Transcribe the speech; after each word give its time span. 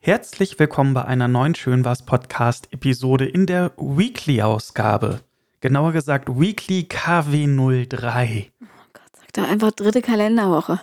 Herzlich 0.00 0.58
willkommen 0.58 0.94
bei 0.94 1.04
einer 1.04 1.28
neuen 1.28 1.54
Schön 1.54 1.84
was 1.84 2.04
Podcast 2.04 2.68
Episode 2.72 3.26
in 3.26 3.46
der 3.46 3.72
Weekly 3.76 4.40
Ausgabe. 4.42 5.20
Genauer 5.60 5.92
gesagt 5.92 6.28
Weekly 6.28 6.86
KW03. 6.88 8.46
Oh 8.62 8.66
Gott, 8.92 9.02
sag 9.18 9.32
doch 9.32 9.48
einfach 9.48 9.72
dritte 9.72 10.00
Kalenderwoche. 10.00 10.80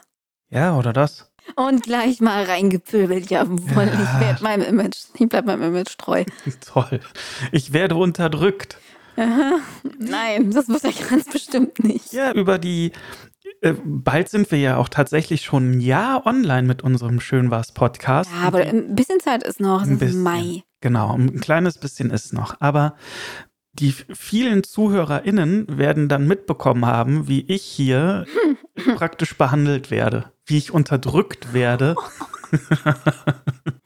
Ja, 0.50 0.78
oder 0.78 0.92
das? 0.94 1.32
Und 1.56 1.84
gleich 1.84 2.20
mal 2.22 2.44
reingepöbelt, 2.44 3.30
jawohl, 3.30 3.86
Ja. 3.88 3.94
ich 3.94 4.20
werde 4.20 4.44
meinem 4.44 4.64
Image, 4.68 4.98
ich 5.14 5.30
bleib 5.30 5.46
meinem 5.46 5.64
Image 5.64 5.98
treu. 5.98 6.26
Toll. 6.66 7.00
Ich 7.52 7.72
werde 7.72 7.96
unterdrückt. 7.96 8.78
Aha. 9.16 9.60
Nein, 9.98 10.52
das 10.52 10.68
wird 10.68 10.84
er 10.84 10.92
ganz 11.10 11.26
bestimmt 11.30 11.82
nicht. 11.84 12.12
Ja, 12.12 12.34
über 12.34 12.58
die. 12.60 12.92
Äh, 13.66 13.74
bald 13.84 14.30
sind 14.30 14.52
wir 14.52 14.60
ja 14.60 14.78
auch 14.78 14.90
tatsächlich 14.90 15.42
schon 15.42 15.72
ein 15.72 15.80
Jahr 15.82 16.28
online 16.28 16.68
mit 16.68 16.84
unserem 16.84 17.20
Schön 17.20 17.50
was 17.50 17.72
Podcast. 17.72 18.30
Ja, 18.32 18.48
aber 18.48 18.60
ein 18.60 18.94
bisschen 18.94 19.20
Zeit 19.20 19.42
ist 19.42 19.60
noch, 19.60 19.82
es 19.82 19.90
ist 19.90 20.00
bisschen. 20.00 20.22
Mai. 20.22 20.64
Genau, 20.82 21.16
ein 21.16 21.40
kleines 21.40 21.80
bisschen 21.80 22.12
ist 22.12 22.32
noch. 22.32 22.62
Aber 22.62 22.96
die 23.74 23.92
vielen 23.92 24.64
ZuhörerInnen 24.64 25.80
werden 25.80 26.08
dann 26.10 26.28
mitbekommen 26.28 26.86
haben, 26.86 27.28
wie 27.28 27.42
ich 27.42 27.64
hier 27.64 28.26
praktisch 28.96 29.36
behandelt 29.36 29.90
werde, 29.90 30.32
wie 30.46 30.58
ich 30.60 30.70
unterdrückt 30.72 31.52
werde. 31.54 31.96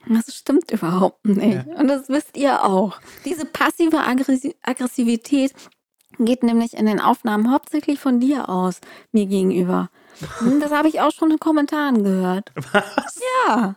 Das 0.06 0.34
stimmt 0.36 0.70
überhaupt 0.70 1.24
nicht. 1.24 1.66
Und 1.66 1.88
das 1.88 2.10
wisst 2.10 2.36
ihr 2.36 2.62
auch. 2.64 3.00
Diese 3.24 3.46
passive 3.46 3.96
Aggressi- 3.96 4.56
Aggressivität 4.62 5.54
geht 6.24 6.42
nämlich 6.42 6.74
in 6.76 6.86
den 6.86 7.00
Aufnahmen 7.00 7.52
hauptsächlich 7.52 7.98
von 8.00 8.20
dir 8.20 8.48
aus, 8.48 8.80
mir 9.12 9.26
gegenüber. 9.26 9.90
Hm, 10.38 10.60
Das 10.60 10.70
habe 10.72 10.88
ich 10.88 11.00
auch 11.00 11.12
schon 11.12 11.30
in 11.30 11.38
Kommentaren 11.38 12.02
gehört. 12.04 12.52
Was? 12.72 13.20
Ja, 13.46 13.76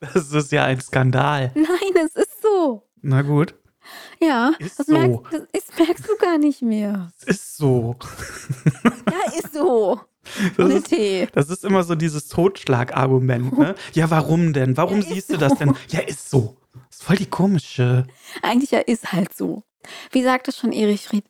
Das 0.00 0.32
ist 0.32 0.52
ja 0.52 0.64
ein 0.64 0.80
Skandal. 0.80 1.52
nein, 1.54 2.04
es 2.04 2.14
ist 2.16 2.42
so. 2.42 2.82
Na 3.02 3.22
gut, 3.22 3.54
Ja, 4.20 4.52
Ist 4.58 4.78
das, 4.78 4.86
so. 4.86 4.92
merkst, 4.92 5.32
das 5.32 5.42
ist, 5.52 5.78
merkst 5.78 6.08
du 6.08 6.16
gar 6.18 6.38
nicht 6.38 6.62
mehr. 6.62 7.10
es 7.18 7.24
ist 7.24 7.56
so. 7.56 7.96
Ja, 8.84 9.32
ist 9.38 9.54
so. 9.54 10.00
Das 10.56 10.66
Ohne 10.66 10.74
ist, 10.74 10.88
Tee. 10.88 11.28
das 11.32 11.48
ist 11.48 11.64
immer 11.64 11.82
so 11.82 11.94
dieses 11.94 12.28
Totschlagargument. 12.28 13.56
Ne? 13.58 13.74
Ja, 13.94 14.10
warum 14.10 14.52
denn? 14.52 14.76
Warum 14.76 15.00
Ja, 15.00 15.08
siehst 15.14 15.30
du 15.32 15.38
das 15.38 15.52
so. 15.52 15.58
denn? 15.58 15.74
Ja, 15.88 16.00
ist 16.00 16.28
so. 16.30 16.56
Das 16.88 16.98
ist 16.98 17.02
voll 17.04 17.16
die 17.16 17.26
komische. 17.30 18.06
Eigentlich 18.42 18.70
ja 18.70 18.80
ist 18.80 19.12
halt 19.12 19.34
so. 19.34 19.62
Wie 20.12 20.22
sagte 20.22 20.52
schon 20.52 20.72
Erich 20.72 21.06
Fried, 21.06 21.24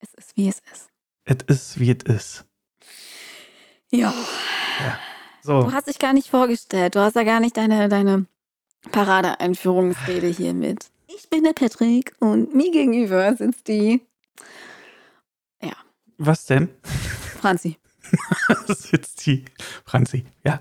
es 0.00 0.14
ist 0.14 0.36
wie 0.36 0.48
es 0.48 0.62
ist. 0.72 0.88
Es 1.24 1.36
ist, 1.48 1.80
wie 1.80 1.90
es 1.90 2.04
ist. 2.04 2.44
Ja. 3.90 4.12
So, 5.42 5.62
Du 5.62 5.72
hast 5.72 5.88
dich 5.88 5.98
gar 5.98 6.12
nicht 6.12 6.28
vorgestellt. 6.28 6.94
Du 6.94 7.00
hast 7.00 7.16
ja 7.16 7.22
gar 7.22 7.40
nicht 7.40 7.56
deine, 7.56 7.88
deine 7.88 8.26
Parade-Einführungsrede 8.92 10.28
hier 10.28 10.54
mit. 10.54 10.90
Ich 11.08 11.28
bin 11.30 11.44
der 11.44 11.52
Patrick 11.52 12.14
und 12.20 12.54
mir 12.54 12.70
gegenüber 12.70 13.34
sitzt 13.34 13.68
die 13.68 14.00
was 16.18 16.46
denn? 16.46 16.70
Franzi. 17.40 17.78
sitzt 18.68 19.26
die 19.26 19.44
Franzi. 19.84 20.24
Ja, 20.44 20.60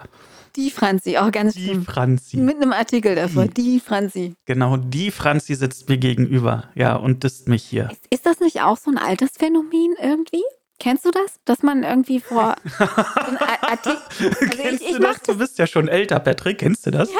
Die 0.55 0.71
Franzi, 0.71 1.17
auch 1.17 1.31
ganz 1.31 1.53
die 1.55 1.65
schlimm. 1.65 1.85
Franzi. 1.85 2.37
Mit 2.37 2.57
einem 2.57 2.71
Artikel 2.73 3.15
davor. 3.15 3.47
Die. 3.47 3.63
Die 3.75 3.79
Franzi. 3.79 4.35
Genau, 4.45 4.77
die 4.77 5.11
Franzi 5.11 5.55
sitzt 5.55 5.89
mir 5.89 5.97
gegenüber. 5.97 6.69
Ja, 6.75 6.95
und 6.95 7.23
disst 7.23 7.47
mich 7.47 7.63
hier. 7.63 7.89
Ist, 7.91 8.07
ist 8.09 8.25
das 8.25 8.39
nicht 8.39 8.61
auch 8.61 8.77
so 8.77 8.91
ein 8.91 8.97
Altersphänomen 8.97 9.95
irgendwie? 10.01 10.43
Kennst 10.77 11.05
du 11.05 11.11
das? 11.11 11.39
Dass 11.45 11.63
man 11.63 11.83
irgendwie 11.83 12.19
vor 12.19 12.55
Artikel. 13.61 13.97
Also 14.19 14.29
Kennst 14.49 14.81
ich, 14.81 14.89
ich 14.89 14.95
du 14.97 14.99
das? 14.99 15.21
Du 15.21 15.37
bist 15.37 15.57
ja 15.57 15.67
schon 15.67 15.87
älter, 15.87 16.19
Patrick. 16.19 16.57
Kennst 16.59 16.85
du 16.85 16.91
das? 16.91 17.09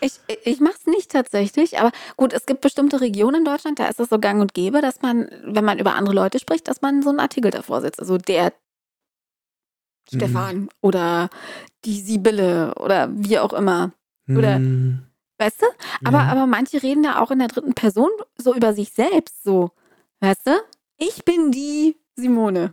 Ich, 0.00 0.20
ich 0.44 0.60
mache 0.60 0.74
es 0.78 0.86
nicht 0.86 1.10
tatsächlich, 1.10 1.78
aber 1.78 1.90
gut, 2.16 2.34
es 2.34 2.44
gibt 2.44 2.60
bestimmte 2.60 3.00
Regionen 3.00 3.38
in 3.38 3.44
Deutschland, 3.44 3.78
da 3.78 3.86
ist 3.86 3.98
es 3.98 4.10
so 4.10 4.18
gang 4.18 4.40
und 4.40 4.52
gäbe, 4.52 4.82
dass 4.82 5.00
man, 5.00 5.28
wenn 5.44 5.64
man 5.64 5.78
über 5.78 5.94
andere 5.94 6.14
Leute 6.14 6.38
spricht, 6.38 6.68
dass 6.68 6.82
man 6.82 7.02
so 7.02 7.08
einen 7.08 7.20
Artikel 7.20 7.50
davor 7.50 7.80
setzt. 7.80 8.00
Also 8.00 8.18
der 8.18 8.52
Mhm. 10.12 10.16
Stefan 10.18 10.68
oder 10.80 11.28
die 11.84 12.00
Sibylle 12.00 12.74
oder 12.76 13.08
wie 13.12 13.38
auch 13.38 13.52
immer. 13.52 13.92
Oder- 14.28 14.56
Hm, 14.56 15.02
Weißt 15.36 15.62
du? 15.62 15.66
Aber, 16.04 16.18
ja. 16.18 16.28
aber 16.28 16.46
manche 16.46 16.80
reden 16.82 17.02
da 17.02 17.18
auch 17.20 17.32
in 17.32 17.40
der 17.40 17.48
dritten 17.48 17.74
Person 17.74 18.08
so 18.38 18.54
über 18.54 18.72
sich 18.72 18.90
selbst 18.92 19.42
so. 19.42 19.72
Weißt 20.20 20.46
du? 20.46 20.52
Ich 20.96 21.24
bin 21.24 21.50
die 21.50 21.96
Simone. 22.14 22.72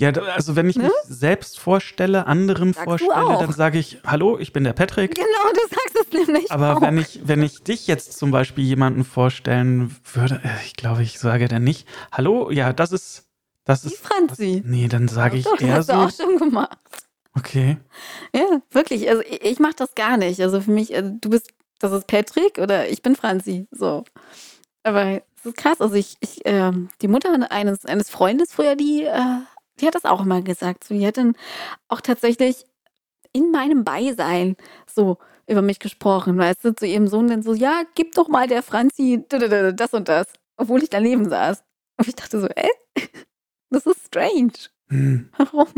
Ja, 0.00 0.10
also 0.12 0.54
wenn 0.56 0.68
ich 0.70 0.76
Ne? 0.76 0.84
mich 0.84 0.92
selbst 1.08 1.58
vorstelle, 1.58 2.26
anderen 2.26 2.72
Sagst 2.72 2.84
vorstelle, 2.84 3.38
dann 3.40 3.52
sage 3.52 3.78
ich, 3.78 3.98
hallo, 4.06 4.38
ich 4.38 4.52
bin 4.52 4.62
der 4.62 4.74
Patrick. 4.74 5.14
Genau, 5.14 5.26
du 5.54 5.60
sagst 5.74 5.96
es 6.12 6.26
nämlich 6.28 6.52
Aber 6.52 6.76
auch. 6.76 6.82
wenn 6.82 6.98
ich, 6.98 7.20
wenn 7.26 7.42
ich 7.42 7.62
dich 7.64 7.86
jetzt 7.88 8.16
zum 8.16 8.30
Beispiel 8.30 8.62
jemanden 8.64 9.04
vorstellen 9.04 9.96
würde, 10.12 10.40
äh, 10.44 10.64
ich 10.66 10.74
glaube, 10.76 11.02
ich 11.02 11.18
sage 11.18 11.48
dann 11.48 11.64
nicht, 11.64 11.88
hallo, 12.12 12.50
ja, 12.50 12.72
das 12.72 12.92
ist, 12.92 13.25
das 13.66 13.82
die 13.82 13.88
ist, 13.88 13.98
Franzi. 13.98 14.62
nee, 14.64 14.88
dann 14.88 15.08
sage 15.08 15.36
ich 15.36 15.44
Doch, 15.44 15.58
das 15.58 15.60
eher 15.60 15.74
hast 15.74 15.88
du 15.90 15.92
so, 15.94 15.98
auch 16.00 16.10
schon 16.10 16.38
gemacht. 16.38 16.78
okay, 17.36 17.76
Ja, 18.34 18.62
wirklich. 18.70 19.08
Also 19.08 19.22
ich, 19.22 19.42
ich 19.44 19.58
mache 19.58 19.74
das 19.76 19.94
gar 19.94 20.16
nicht. 20.16 20.40
Also 20.40 20.60
für 20.62 20.70
mich, 20.70 20.94
also 20.96 21.10
du 21.20 21.30
bist, 21.30 21.50
das 21.78 21.92
ist 21.92 22.06
Patrick 22.06 22.58
oder 22.58 22.88
ich 22.88 23.02
bin 23.02 23.14
Franzi. 23.16 23.66
So. 23.70 24.04
Aber 24.82 25.20
es 25.36 25.44
ist 25.46 25.56
krass. 25.56 25.80
Also 25.80 25.94
ich, 25.96 26.16
ich 26.20 26.40
ähm, 26.44 26.88
die 27.02 27.08
Mutter 27.08 27.30
eines, 27.50 27.84
eines 27.84 28.08
Freundes 28.08 28.52
früher, 28.52 28.76
die, 28.76 29.02
äh, 29.04 29.40
die 29.80 29.86
hat 29.86 29.94
das 29.94 30.04
auch 30.06 30.22
immer 30.22 30.42
gesagt. 30.42 30.84
So, 30.84 30.94
die 30.94 31.06
hat 31.06 31.18
dann 31.18 31.36
auch 31.88 32.00
tatsächlich 32.00 32.64
in 33.32 33.50
meinem 33.50 33.84
Beisein 33.84 34.56
so 34.86 35.18
über 35.46 35.62
mich 35.62 35.78
gesprochen, 35.78 36.38
weißt 36.38 36.64
du, 36.64 36.74
zu 36.74 36.86
ihrem 36.86 37.06
Sohn 37.08 37.28
dann 37.28 37.42
so, 37.42 37.52
ja, 37.54 37.82
gib 37.94 38.14
doch 38.14 38.28
mal 38.28 38.48
der 38.48 38.62
Franzi 38.62 39.24
das 39.28 39.92
und 39.94 40.08
das, 40.08 40.26
obwohl 40.56 40.82
ich 40.82 40.90
daneben 40.90 41.28
saß. 41.28 41.62
Und 41.98 42.08
ich 42.08 42.16
dachte 42.16 42.40
so, 42.40 42.48
äh, 42.48 42.68
das 43.70 43.86
ist 43.86 44.06
strange. 44.06 44.52
hm. 44.88 45.28
Warum? 45.36 45.68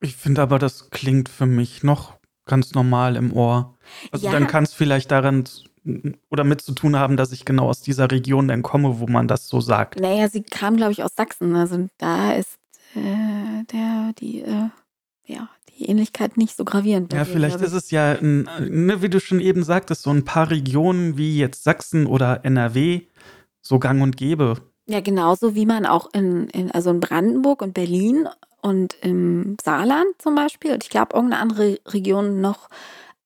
Ich 0.00 0.16
finde 0.16 0.42
aber, 0.42 0.58
das 0.58 0.90
klingt 0.90 1.28
für 1.28 1.46
mich 1.46 1.82
noch 1.82 2.18
ganz 2.46 2.72
normal 2.72 3.16
im 3.16 3.32
Ohr. 3.32 3.76
Also 4.12 4.26
Ja. 4.26 4.32
dann 4.32 4.46
kann 4.46 4.64
es 4.64 4.72
vielleicht 4.72 5.10
daran 5.10 5.44
oder 6.28 6.44
mit 6.44 6.60
zu 6.60 6.72
tun 6.72 6.96
haben, 6.96 7.16
dass 7.16 7.32
ich 7.32 7.44
genau 7.44 7.68
aus 7.68 7.80
dieser 7.80 8.10
Region 8.10 8.48
dann 8.48 8.62
komme, 8.62 9.00
wo 9.00 9.06
man 9.06 9.26
das 9.28 9.48
so 9.48 9.60
sagt. 9.60 9.98
Naja, 10.00 10.28
sie 10.28 10.42
kam, 10.42 10.76
glaube 10.76 10.92
ich, 10.92 11.02
aus 11.02 11.12
Sachsen. 11.16 11.56
Also 11.56 11.88
da 11.98 12.32
ist 12.32 12.58
äh, 12.94 13.64
der, 13.72 14.12
die, 14.18 14.42
äh, 14.42 14.68
ja, 15.24 15.48
die 15.70 15.88
Ähnlichkeit 15.88 16.36
nicht 16.36 16.56
so 16.56 16.64
gravierend. 16.64 17.12
Ja, 17.12 17.24
vielleicht 17.24 17.60
ist 17.60 17.72
es 17.72 17.90
ja, 17.90 18.12
ein, 18.12 18.48
ne, 18.68 19.02
wie 19.02 19.08
du 19.08 19.20
schon 19.20 19.40
eben 19.40 19.62
sagtest, 19.62 20.02
so 20.02 20.10
ein 20.10 20.24
paar 20.24 20.50
Regionen 20.50 21.16
wie 21.16 21.38
jetzt 21.38 21.64
Sachsen 21.64 22.06
oder 22.06 22.44
NRW 22.44 23.02
so 23.60 23.78
gang 23.78 24.02
und 24.02 24.16
gäbe. 24.16 24.56
Ja, 24.90 25.00
genauso 25.00 25.54
wie 25.54 25.66
man 25.66 25.84
auch 25.84 26.08
in, 26.14 26.48
in, 26.48 26.70
also 26.70 26.88
in 26.90 27.00
Brandenburg 27.00 27.60
und 27.60 27.74
Berlin 27.74 28.26
und 28.62 28.94
im 29.02 29.56
Saarland 29.62 30.06
zum 30.18 30.34
Beispiel, 30.34 30.72
und 30.72 30.82
ich 30.82 30.88
glaube, 30.88 31.14
irgendeine 31.14 31.42
andere 31.42 31.78
Region 31.88 32.40
noch 32.40 32.70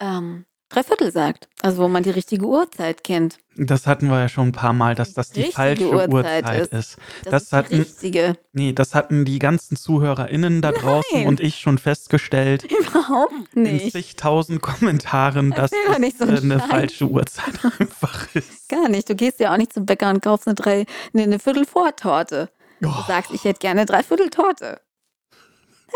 ähm, 0.01 0.45
Dreiviertel 0.73 1.13
sagt. 1.13 1.49
Also 1.63 1.83
wo 1.83 1.89
man 1.89 2.03
die 2.03 2.11
richtige 2.11 2.47
Uhrzeit 2.47 3.05
kennt. 3.05 3.39
Das 3.57 3.87
hatten 3.87 4.09
wir 4.09 4.19
ja 4.19 4.29
schon 4.29 4.49
ein 4.49 4.53
paar 4.53 4.73
Mal, 4.73 4.95
dass 4.95 5.13
das 5.13 5.31
die 5.31 5.41
Richtige 5.43 5.55
falsche 5.57 5.91
Uhrzeit 5.91 6.13
Uhrzeit, 6.45 6.61
ist. 6.63 6.73
ist. 6.73 6.97
Das, 7.25 7.31
Das 7.31 7.43
ist 7.43 7.51
die 7.53 7.57
hatten- 7.57 7.75
richtige. 7.77 8.37
Nee, 8.53 8.73
das 8.73 8.95
hatten 8.95 9.25
die 9.27 9.39
ganzen 9.39 9.77
ZuhörerInnen 9.77 10.63
da 10.63 10.73
draußen 10.73 11.19
Nein. 11.19 11.27
und 11.29 11.41
ich 11.41 11.57
schon 11.61 11.77
festgestellt 11.79 12.65
Überhaupt 12.65 13.33
in 13.55 13.63
nicht. 13.65 13.93
zigtausend 13.93 14.63
Kommentaren, 14.63 15.51
dass 15.51 15.73
Erzähl 15.73 16.01
nicht 16.01 16.19
so 16.19 16.25
äh, 16.25 16.29
eine 16.39 16.59
Scheiß. 16.59 16.69
falsche 16.71 17.05
Uhrzeit 17.09 17.55
einfach 17.79 18.35
ist. 18.35 18.69
Gar 18.71 18.89
nicht. 18.89 19.09
Du 19.11 19.15
gehst 19.15 19.39
ja 19.41 19.53
auch 19.53 19.59
nicht 19.59 19.73
zum 19.75 19.85
Bäcker 19.87 20.09
und 20.11 20.23
kaufst 20.23 20.47
eine, 20.49 20.55
drei, 20.55 20.87
nee, 21.13 21.23
eine 21.25 21.39
Viertel 21.39 21.67
vor 21.67 21.95
Torte. 21.95 22.49
Du 22.81 22.89
Oh, 22.89 23.05
sagst, 23.07 23.31
ich 23.33 23.45
hätte 23.45 23.61
gerne 23.61 23.85
Dreiviertel 23.87 24.31
Torte. 24.31 24.81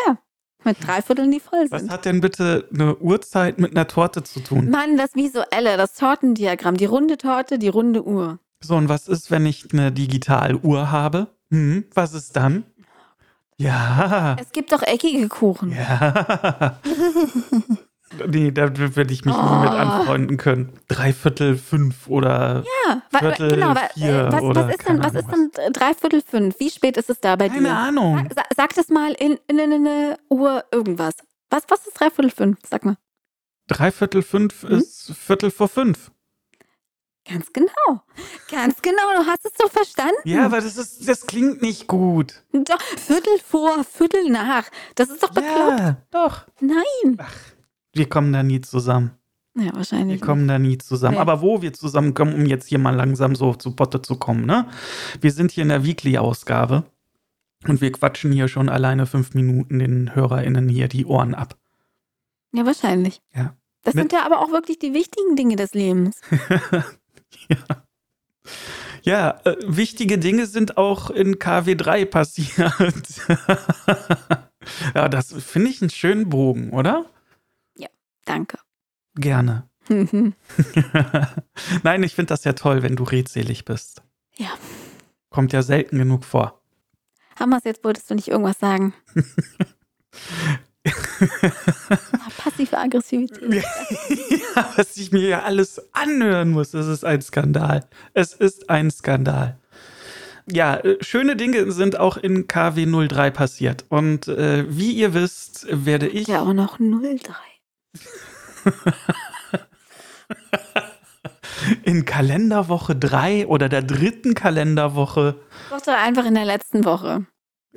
Ja, 0.06 0.18
mit 0.66 0.86
Dreivierteln, 0.86 1.30
die 1.30 1.40
voll 1.40 1.66
was 1.70 1.80
sind. 1.80 1.90
hat 1.90 2.04
denn 2.04 2.20
bitte 2.20 2.68
eine 2.72 2.96
Uhrzeit 2.98 3.58
mit 3.58 3.70
einer 3.70 3.86
Torte 3.86 4.22
zu 4.22 4.40
tun? 4.40 4.68
Mann, 4.68 4.98
das 4.98 5.14
Visuelle, 5.14 5.78
das 5.78 5.94
Tortendiagramm, 5.94 6.76
die 6.76 6.84
runde 6.84 7.16
Torte, 7.16 7.58
die 7.58 7.68
runde 7.68 8.04
Uhr. 8.04 8.38
So, 8.60 8.76
und 8.76 8.88
was 8.88 9.08
ist, 9.08 9.30
wenn 9.30 9.46
ich 9.46 9.72
eine 9.72 9.92
Digitaluhr 9.92 10.90
habe? 10.90 11.28
Hm, 11.50 11.84
was 11.94 12.12
ist 12.12 12.36
dann? 12.36 12.64
Ja. 13.58 14.36
Es 14.38 14.52
gibt 14.52 14.72
doch 14.72 14.82
eckige 14.82 15.28
Kuchen. 15.28 15.72
Ja. 15.72 16.78
nee, 18.26 18.50
da 18.50 18.76
würde 18.76 19.12
ich 19.12 19.24
mich 19.24 19.34
nie 19.34 19.40
mit 19.60 19.70
Oh. 19.70 19.74
anfreunden 19.76 20.36
können. 20.36 20.72
Dreiviertel 20.88 21.56
fünf 21.56 22.08
oder 22.08 22.64
Ja, 22.86 23.02
Viertel 23.18 23.50
genau. 23.50 23.74
Vier 23.94 24.08
äh, 24.28 24.32
was, 24.32 24.42
oder 24.42 24.64
was 24.68 24.70
ist 24.74 24.78
denn, 24.88 25.00
keine 25.00 25.04
was 25.04 25.14
ist 25.14 25.30
denn 25.30 25.72
Dreiviertel 25.72 26.22
fünf? 26.22 26.60
Wie 26.60 26.70
spät 26.70 26.96
ist 26.96 27.10
es 27.10 27.20
da 27.20 27.36
bei 27.36 27.48
keine 27.48 27.68
dir? 27.68 27.74
Ahnung. 27.76 28.28
Sag, 28.34 28.46
sag, 28.56 28.74
das 28.74 28.88
mal 28.88 29.12
in, 29.12 29.38
in, 29.48 29.58
in 29.58 29.72
eine 29.72 30.18
Uhr 30.28 30.64
irgendwas. 30.72 31.14
Was, 31.50 31.64
was 31.68 31.86
ist 31.86 31.98
Dreiviertel 32.00 32.30
fünf? 32.30 32.58
Sag 32.68 32.84
mal. 32.84 32.96
Dreiviertel 33.68 34.22
fünf 34.22 34.62
Hm? 34.62 34.78
ist 34.78 35.12
Viertel 35.16 35.50
vor 35.50 35.68
fünf. 35.68 36.10
Ganz 37.28 37.52
genau. 37.52 38.02
Ganz 38.48 38.80
genau, 38.82 39.02
du 39.18 39.26
hast 39.26 39.44
es 39.44 39.52
doch 39.54 39.68
verstanden. 39.70 40.14
Ja, 40.24 40.44
aber 40.44 40.60
das 40.60 40.76
ist, 40.76 41.08
das 41.08 41.26
klingt 41.26 41.60
nicht 41.60 41.88
gut. 41.88 42.44
Doch, 42.52 42.80
Viertel 42.80 43.38
vor, 43.44 43.82
Viertel 43.82 44.30
nach. 44.30 44.66
Das 44.94 45.08
ist 45.10 45.20
doch 45.24 45.30
bekloppt. 45.32 45.80
Ja, 45.80 45.96
doch. 46.12 46.46
Nein. 46.60 47.18
Wir 47.96 48.08
kommen 48.08 48.32
da 48.32 48.42
nie 48.42 48.60
zusammen. 48.60 49.12
Ja, 49.54 49.74
wahrscheinlich. 49.74 50.20
Wir 50.20 50.26
kommen 50.26 50.46
da 50.46 50.58
nie 50.58 50.76
zusammen. 50.76 51.14
Nee. 51.14 51.20
Aber 51.20 51.40
wo 51.40 51.62
wir 51.62 51.72
zusammenkommen, 51.72 52.34
um 52.34 52.44
jetzt 52.44 52.66
hier 52.68 52.78
mal 52.78 52.94
langsam 52.94 53.34
so 53.34 53.54
zu 53.54 53.74
Potte 53.74 54.02
zu 54.02 54.16
kommen, 54.16 54.44
ne? 54.44 54.66
Wir 55.20 55.32
sind 55.32 55.50
hier 55.50 55.62
in 55.62 55.70
der 55.70 55.84
Weekly-Ausgabe 55.84 56.84
und 57.66 57.80
wir 57.80 57.90
quatschen 57.90 58.32
hier 58.32 58.48
schon 58.48 58.68
alleine 58.68 59.06
fünf 59.06 59.32
Minuten 59.32 59.78
den 59.78 60.14
HörerInnen 60.14 60.68
hier 60.68 60.88
die 60.88 61.06
Ohren 61.06 61.34
ab. 61.34 61.56
Ja, 62.52 62.66
wahrscheinlich. 62.66 63.22
Ja. 63.34 63.56
Das 63.82 63.94
Mit- 63.94 64.02
sind 64.02 64.12
ja 64.12 64.26
aber 64.26 64.40
auch 64.40 64.50
wirklich 64.50 64.78
die 64.78 64.92
wichtigen 64.92 65.36
Dinge 65.36 65.56
des 65.56 65.72
Lebens. 65.72 66.20
ja. 67.48 67.56
Ja, 69.02 69.40
äh, 69.44 69.56
wichtige 69.64 70.18
Dinge 70.18 70.46
sind 70.46 70.76
auch 70.76 71.10
in 71.10 71.36
KW3 71.36 72.04
passiert. 72.06 72.72
ja, 74.94 75.08
das 75.08 75.32
finde 75.32 75.70
ich 75.70 75.80
einen 75.80 75.90
schönen 75.90 76.28
Bogen, 76.28 76.70
oder? 76.70 77.06
Danke. 78.26 78.58
Gerne. 79.14 79.66
Nein, 81.82 82.02
ich 82.02 82.14
finde 82.14 82.28
das 82.28 82.44
ja 82.44 82.52
toll, 82.52 82.82
wenn 82.82 82.96
du 82.96 83.04
redselig 83.04 83.64
bist. 83.64 84.02
Ja. 84.36 84.50
Kommt 85.30 85.54
ja 85.54 85.62
selten 85.62 85.96
genug 85.98 86.24
vor. 86.24 86.60
Hammers, 87.38 87.64
jetzt 87.64 87.84
wolltest 87.84 88.10
du 88.10 88.14
nicht 88.14 88.28
irgendwas 88.28 88.58
sagen. 88.58 88.92
Passive 92.38 92.76
Aggressivität. 92.78 93.62
ja, 93.62 94.72
was 94.76 94.96
ich 94.96 95.12
mir 95.12 95.28
ja 95.28 95.42
alles 95.42 95.80
anhören 95.92 96.50
muss, 96.50 96.72
das 96.72 96.86
ist 96.86 97.04
ein 97.04 97.22
Skandal. 97.22 97.86
Es 98.12 98.32
ist 98.34 98.68
ein 98.70 98.90
Skandal. 98.90 99.58
Ja, 100.50 100.76
äh, 100.76 100.96
schöne 101.02 101.36
Dinge 101.36 101.70
sind 101.72 101.98
auch 101.98 102.16
in 102.16 102.46
KW03 102.46 103.30
passiert. 103.30 103.84
Und 103.88 104.28
äh, 104.28 104.64
wie 104.68 104.92
ihr 104.92 105.12
wisst, 105.12 105.66
werde 105.70 106.08
ich. 106.08 106.28
Ja, 106.28 106.42
auch 106.42 106.52
noch 106.52 106.78
03. 106.78 107.34
in 111.84 112.04
Kalenderwoche 112.04 112.96
3 112.96 113.46
oder 113.46 113.68
der 113.68 113.82
dritten 113.82 114.34
Kalenderwoche 114.34 115.36
Doch 115.70 115.80
doch 115.80 115.94
einfach 115.94 116.26
in 116.26 116.34
der 116.34 116.44
letzten 116.44 116.84
Woche. 116.84 117.26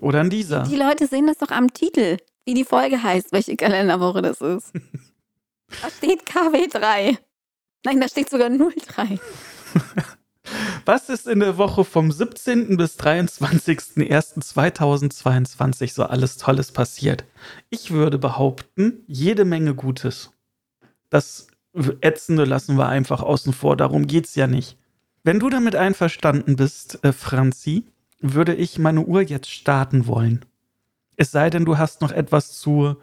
oder 0.01 0.21
in 0.21 0.29
dieser. 0.29 0.63
Die 0.63 0.75
Leute 0.75 1.07
sehen 1.07 1.27
das 1.27 1.37
doch 1.37 1.51
am 1.51 1.73
Titel, 1.73 2.17
wie 2.45 2.53
die 2.53 2.65
Folge 2.65 3.01
heißt, 3.01 3.31
welche 3.31 3.55
Kalenderwoche 3.55 4.21
das 4.21 4.41
ist. 4.41 4.73
Da 5.83 5.87
steht 5.91 6.23
KW3. 6.23 7.19
Nein, 7.85 8.01
da 8.01 8.07
steht 8.07 8.27
sogar 8.31 8.49
03. 8.49 9.19
Was 10.85 11.09
ist 11.09 11.27
in 11.27 11.39
der 11.39 11.57
Woche 11.57 11.83
vom 11.83 12.11
17. 12.11 12.77
bis 12.77 12.99
23.01.2022 12.99 15.93
so 15.93 16.03
alles 16.03 16.37
Tolles 16.37 16.71
passiert? 16.71 17.25
Ich 17.69 17.91
würde 17.91 18.17
behaupten, 18.17 19.03
jede 19.07 19.45
Menge 19.45 19.75
Gutes. 19.75 20.31
Das 21.09 21.47
Ätzende 22.01 22.45
lassen 22.45 22.77
wir 22.77 22.87
einfach 22.87 23.21
außen 23.21 23.53
vor, 23.53 23.77
darum 23.77 24.07
geht's 24.07 24.35
ja 24.35 24.47
nicht. 24.47 24.77
Wenn 25.23 25.39
du 25.39 25.49
damit 25.49 25.75
einverstanden 25.75 26.55
bist, 26.55 27.03
äh, 27.03 27.11
Franzi, 27.11 27.85
würde 28.19 28.55
ich 28.55 28.79
meine 28.79 29.01
Uhr 29.01 29.21
jetzt 29.21 29.49
starten 29.49 30.07
wollen. 30.07 30.45
Es 31.15 31.31
sei 31.31 31.49
denn, 31.49 31.65
du 31.65 31.77
hast 31.77 32.01
noch 32.01 32.11
etwas 32.11 32.59
zu, 32.59 32.95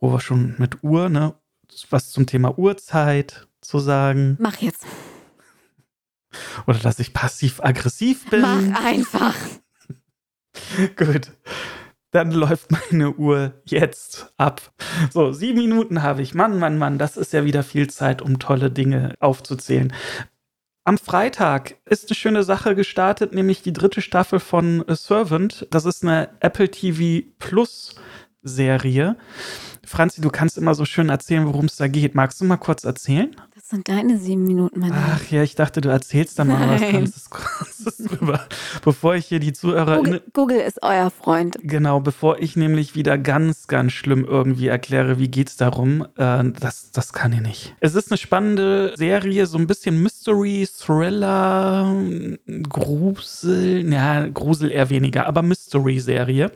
wo 0.00 0.12
wir 0.12 0.20
schon 0.20 0.54
mit 0.58 0.82
Uhr, 0.82 1.08
ne, 1.08 1.34
was 1.90 2.10
zum 2.10 2.26
Thema 2.26 2.58
Uhrzeit 2.58 3.46
zu 3.60 3.78
sagen. 3.78 4.36
Mach 4.40 4.56
jetzt. 4.56 4.84
Oder 6.66 6.78
dass 6.78 6.98
ich 6.98 7.12
passiv-aggressiv 7.12 8.28
bin. 8.30 8.42
Mach 8.42 8.84
einfach. 8.84 9.34
Gut. 10.96 11.32
Dann 12.10 12.30
läuft 12.30 12.70
meine 12.70 13.12
Uhr 13.12 13.60
jetzt 13.64 14.32
ab. 14.36 14.72
So, 15.12 15.32
sieben 15.32 15.58
Minuten 15.58 16.02
habe 16.02 16.22
ich. 16.22 16.32
Mann, 16.32 16.60
Mann, 16.60 16.78
Mann, 16.78 16.96
das 16.96 17.16
ist 17.16 17.32
ja 17.32 17.44
wieder 17.44 17.64
viel 17.64 17.90
Zeit, 17.90 18.22
um 18.22 18.38
tolle 18.38 18.70
Dinge 18.70 19.14
aufzuzählen. 19.18 19.92
Am 20.86 20.98
Freitag 20.98 21.76
ist 21.86 22.08
eine 22.08 22.14
schöne 22.14 22.42
Sache 22.44 22.74
gestartet, 22.74 23.34
nämlich 23.34 23.62
die 23.62 23.72
dritte 23.72 24.02
Staffel 24.02 24.38
von 24.38 24.84
A 24.86 24.94
Servant. 24.94 25.66
Das 25.70 25.86
ist 25.86 26.04
eine 26.04 26.28
Apple 26.40 26.70
TV 26.70 27.26
Plus 27.38 27.94
Serie. 28.44 29.16
Franzi, 29.86 30.20
du 30.20 30.30
kannst 30.30 30.58
immer 30.58 30.74
so 30.74 30.84
schön 30.84 31.08
erzählen, 31.08 31.46
worum 31.46 31.66
es 31.66 31.76
da 31.76 31.88
geht. 31.88 32.14
Magst 32.14 32.40
du 32.40 32.44
mal 32.44 32.56
kurz 32.56 32.84
erzählen? 32.84 33.34
Das 33.54 33.68
sind 33.68 33.88
deine 33.88 34.18
sieben 34.18 34.44
Minuten, 34.44 34.80
mein 34.80 34.90
Lieber. 34.90 35.02
Ach 35.14 35.30
ja, 35.30 35.42
ich 35.42 35.54
dachte, 35.54 35.80
du 35.80 35.88
erzählst 35.88 36.38
da 36.38 36.44
mal 36.44 36.68
was 36.68 36.80
Nein. 36.80 36.92
Ganzes 36.92 37.30
Kurzes 37.30 37.96
drüber, 38.04 38.46
bevor 38.82 39.14
ich 39.14 39.26
hier 39.26 39.40
die 39.40 39.52
Zuhörer 39.52 39.98
Google, 39.98 40.22
Google 40.32 40.60
ist 40.60 40.82
euer 40.82 41.10
Freund. 41.10 41.56
Genau, 41.62 42.00
bevor 42.00 42.38
ich 42.40 42.56
nämlich 42.56 42.94
wieder 42.94 43.18
ganz, 43.18 43.66
ganz 43.66 43.92
schlimm 43.92 44.24
irgendwie 44.24 44.68
erkläre, 44.68 45.18
wie 45.18 45.28
geht's 45.28 45.56
darum, 45.56 46.06
äh, 46.16 46.44
das, 46.60 46.90
das 46.92 47.12
kann 47.12 47.32
ich 47.32 47.40
nicht. 47.40 47.76
Es 47.80 47.94
ist 47.94 48.10
eine 48.10 48.18
spannende 48.18 48.94
Serie, 48.96 49.46
so 49.46 49.58
ein 49.58 49.66
bisschen 49.66 50.02
Mystery, 50.02 50.66
Thriller, 50.66 51.94
Grusel, 52.68 53.92
ja, 53.92 54.28
Grusel 54.28 54.70
eher 54.70 54.90
weniger, 54.90 55.26
aber 55.26 55.42
Mystery-Serie. 55.42 56.50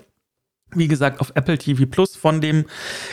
Wie 0.75 0.87
gesagt, 0.87 1.20
auf 1.20 1.32
Apple 1.35 1.56
TV 1.56 1.87
Plus 1.87 2.15
von 2.15 2.43
dem 2.43 2.67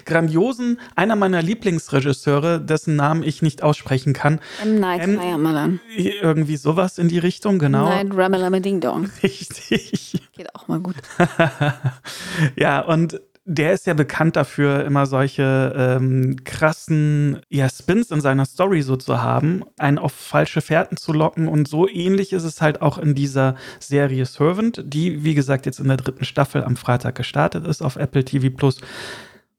grandiosen, 0.05 0.77
einer 0.95 1.15
meiner 1.15 1.41
Lieblingsregisseure, 1.41 2.59
dessen 2.59 2.97
Namen 2.97 3.23
ich 3.23 3.41
nicht 3.41 3.63
aussprechen 3.63 4.11
kann. 4.11 4.39
M. 4.61 4.79
Night 4.79 5.01
M- 5.01 5.19
Shyamalan. 5.21 5.79
Irgendwie 5.95 6.57
sowas 6.57 6.97
in 6.97 7.07
die 7.07 7.17
Richtung, 7.19 7.57
genau. 7.57 7.87
Night 7.87 8.07
Ramalama 8.13 8.59
Ding 8.59 8.81
Dong. 8.81 9.09
Richtig. 9.23 10.21
Geht 10.33 10.53
auch 10.53 10.67
mal 10.67 10.79
gut. 10.81 10.95
ja, 12.57 12.81
und 12.81 13.21
der 13.47 13.73
ist 13.73 13.85
ja 13.85 13.93
bekannt 13.93 14.35
dafür, 14.35 14.83
immer 14.85 15.05
solche 15.05 15.73
ähm, 15.77 16.43
krassen 16.43 17.41
ja, 17.47 17.69
Spins 17.69 18.09
in 18.09 18.19
seiner 18.19 18.45
Story 18.45 18.81
so 18.81 18.95
zu 18.95 19.21
haben, 19.21 19.63
einen 19.77 19.99
auf 19.99 20.13
falsche 20.13 20.61
Fährten 20.61 20.97
zu 20.97 21.13
locken. 21.13 21.47
Und 21.47 21.67
so 21.67 21.87
ähnlich 21.87 22.33
ist 22.33 22.43
es 22.43 22.59
halt 22.59 22.81
auch 22.81 22.97
in 22.97 23.13
dieser 23.13 23.55
Serie 23.79 24.25
Servant, 24.25 24.83
die, 24.85 25.23
wie 25.23 25.35
gesagt, 25.35 25.67
jetzt 25.67 25.79
in 25.79 25.87
der 25.87 25.97
dritten 25.97 26.25
Staffel 26.25 26.63
am 26.63 26.75
Freitag 26.75 27.15
gestartet 27.15 27.67
ist 27.67 27.83
auf 27.83 27.97
Apple 27.97 28.25
TV 28.25 28.49
Plus. 28.49 28.81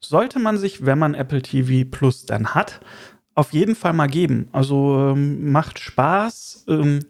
Sollte 0.01 0.41
man 0.41 0.59
sich, 0.59 0.85
wenn 0.85 0.99
man 0.99 1.15
Apple 1.15 1.43
TV 1.43 1.89
Plus 1.89 2.27
dann 2.27 2.55
hat, 2.55 2.81
auf 3.37 3.53
jeden 3.53 3.77
Fall 3.77 3.93
mal 3.93 4.09
geben. 4.09 4.49
Also 4.51 5.13
ähm, 5.13 5.53
macht 5.53 5.79
Spaß. 5.79 6.65
Ähm, 6.69 7.05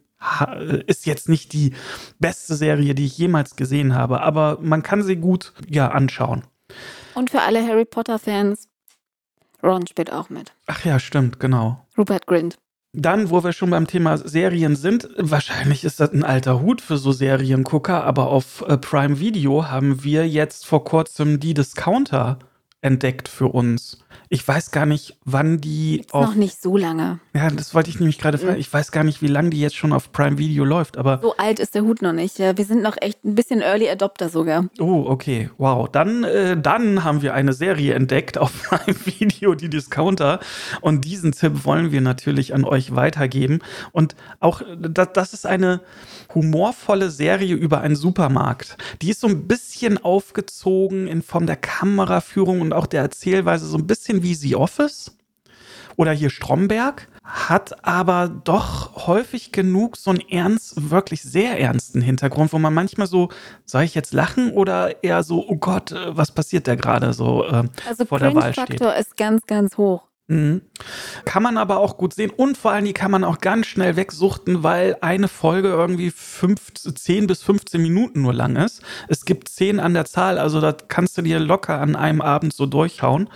ist 0.87 1.06
jetzt 1.06 1.28
nicht 1.28 1.52
die 1.52 1.75
beste 2.19 2.56
Serie, 2.56 2.94
die 2.94 3.05
ich 3.05 3.17
jemals 3.17 3.55
gesehen 3.55 3.94
habe, 3.94 4.23
aber 4.23 4.58
man 4.61 4.82
kann 4.82 5.02
sie 5.02 5.17
gut 5.17 5.52
ja 5.69 5.88
anschauen. 5.88 6.43
Und 7.14 7.30
für 7.30 7.42
alle 7.42 7.66
Harry 7.66 7.84
Potter-Fans, 7.84 8.68
Ron 9.62 9.87
spielt 9.87 10.12
auch 10.12 10.28
mit. 10.28 10.52
Ach 10.66 10.85
ja, 10.85 10.99
stimmt, 10.99 11.40
genau. 11.40 11.87
Rupert 11.96 12.26
Grint. 12.26 12.58
Dann, 12.92 13.28
wo 13.28 13.44
wir 13.44 13.52
schon 13.52 13.70
beim 13.70 13.87
Thema 13.87 14.16
Serien 14.16 14.75
sind, 14.75 15.08
wahrscheinlich 15.18 15.85
ist 15.85 16.00
das 16.00 16.12
ein 16.12 16.25
alter 16.25 16.62
Hut 16.62 16.80
für 16.80 16.96
so 16.96 17.12
Seriengucker, 17.12 18.04
aber 18.04 18.28
auf 18.28 18.64
äh, 18.66 18.78
Prime 18.78 19.20
Video 19.20 19.68
haben 19.68 20.02
wir 20.02 20.26
jetzt 20.26 20.66
vor 20.66 20.85
kurzem 20.85 21.38
die 21.38 21.52
Discounter 21.52 22.38
entdeckt 22.80 23.28
für 23.28 23.49
uns. 23.49 23.99
Ich 24.28 24.47
weiß 24.47 24.73
gar 24.73 24.87
nicht, 24.87 25.16
wann 25.25 25.61
die 25.61 26.04
auf. 26.11 26.26
noch 26.26 26.35
nicht 26.35 26.61
so 26.61 26.76
lange. 26.76 27.21
Ja, 27.33 27.49
das 27.49 27.75
wollte 27.75 27.90
ich 27.90 28.00
nämlich 28.00 28.18
gerade 28.18 28.38
fragen. 28.38 28.59
Ich 28.59 28.73
weiß 28.73 28.90
gar 28.90 29.04
nicht, 29.04 29.23
wie 29.23 29.28
lange 29.28 29.50
die 29.50 29.61
jetzt 29.61 29.76
schon 29.76 29.92
auf 29.92 30.11
Prime 30.11 30.37
Video 30.38 30.64
läuft, 30.64 30.97
aber. 30.97 31.21
So 31.23 31.37
alt 31.37 31.61
ist 31.61 31.75
der 31.75 31.83
Hut 31.83 32.02
noch 32.02 32.12
nicht. 32.12 32.38
Wir 32.38 32.64
sind 32.64 32.83
noch 32.83 32.97
echt 33.00 33.25
ein 33.25 33.37
bisschen 33.37 33.61
Early 33.61 33.88
Adopter 33.88 34.28
sogar. 34.28 34.68
Oh, 34.80 35.04
okay. 35.06 35.50
Wow. 35.59 35.88
Dann, 35.88 36.25
äh, 36.25 36.61
dann 36.61 37.04
haben 37.04 37.23
wir 37.23 37.35
eine 37.35 37.52
Serie 37.52 37.95
entdeckt 37.95 38.37
auf 38.37 38.62
Prime 38.68 38.97
Video, 39.04 39.54
die 39.54 39.71
Discounter. 39.71 40.40
Und 40.80 41.04
diesen 41.04 41.33
Tipp 41.33 41.64
wollen 41.64 41.92
wir 41.92 42.00
natürlich 42.00 42.52
an 42.52 42.64
euch 42.64 42.97
weitergeben. 42.97 43.61
Und 43.92 44.16
auch, 44.40 44.61
äh, 44.62 44.76
das, 44.76 45.12
das 45.12 45.33
ist 45.35 45.47
eine 45.47 45.80
humorvolle 46.37 47.11
Serie 47.11 47.55
über 47.55 47.81
einen 47.81 47.97
Supermarkt. 47.97 48.76
Die 49.00 49.11
ist 49.11 49.21
so 49.21 49.26
ein 49.26 49.49
bisschen 49.49 49.99
aufgezogen 49.99 51.09
in 51.09 51.23
Form 51.23 51.47
der 51.47 51.57
Kameraführung 51.57 52.61
und 52.61 52.73
auch 52.73 52.87
der 52.87 53.00
Erzählweise, 53.00 53.66
so 53.66 53.78
ein 53.78 53.87
bisschen 53.87 54.23
wie 54.23 54.35
The 54.35 54.55
Office 54.55 55.16
oder 55.97 56.12
hier 56.12 56.28
Stromberg, 56.28 57.09
hat 57.25 57.85
aber 57.85 58.28
doch 58.28 59.07
häufig 59.07 59.50
genug 59.50 59.97
so 59.97 60.11
einen 60.11 60.21
ernst, 60.28 60.90
wirklich 60.90 61.23
sehr 61.23 61.59
ernsten 61.59 62.02
Hintergrund, 62.02 62.52
wo 62.52 62.59
man 62.59 62.75
manchmal 62.75 63.07
so, 63.07 63.31
soll 63.64 63.83
ich 63.83 63.95
jetzt 63.95 64.12
lachen 64.12 64.52
oder 64.52 65.02
eher 65.02 65.23
so, 65.23 65.45
oh 65.49 65.57
Gott, 65.57 65.93
äh, 65.93 66.16
was 66.16 66.33
passiert 66.33 66.69
da 66.69 66.75
gerade 66.75 67.14
so 67.14 67.45
äh, 67.45 67.64
Also 67.88 68.05
vor 68.05 68.19
der 68.19 68.35
Wahl 68.35 68.52
steht. 68.52 68.66
Cringe-Faktor 68.66 68.95
ist 68.95 69.16
ganz, 69.16 69.47
ganz 69.47 69.78
hoch. 69.78 70.05
Mhm. 70.28 70.62
Kann 71.25 71.42
man 71.45 71.56
aber 71.56 71.78
auch 71.78 71.97
gut 71.97 72.12
sehen 72.12 72.30
und 72.30 72.59
vor 72.59 72.73
allem 72.73 72.85
die 72.85 72.92
kann 72.92 73.12
man 73.12 73.23
auch 73.23 73.38
ganz 73.38 73.66
schnell 73.66 73.95
wegsuchten, 73.95 74.64
weil 74.64 74.97
eine 75.00 75.28
Folge 75.28 75.68
irgendwie 75.68 76.11
fünf, 76.11 76.73
10 76.75 77.28
bis 77.28 77.42
15 77.42 77.80
Minuten 77.80 78.23
nur 78.23 78.35
lang 78.35 78.56
ist. 78.56 78.83
Es 79.06 79.25
gibt 79.25 79.49
10 79.49 79.78
an 79.78 79.95
der 79.95 80.04
Zahl, 80.04 80.38
also 80.38 80.61
das 80.61 80.76
kannst 80.88 81.16
du 81.16 81.23
dir 81.23 81.38
locker 81.38 81.80
an 81.80 81.95
einem 81.95 82.21
Abend 82.21 82.52
so 82.52 82.66
durchhauen. 82.66 83.28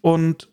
Und 0.00 0.50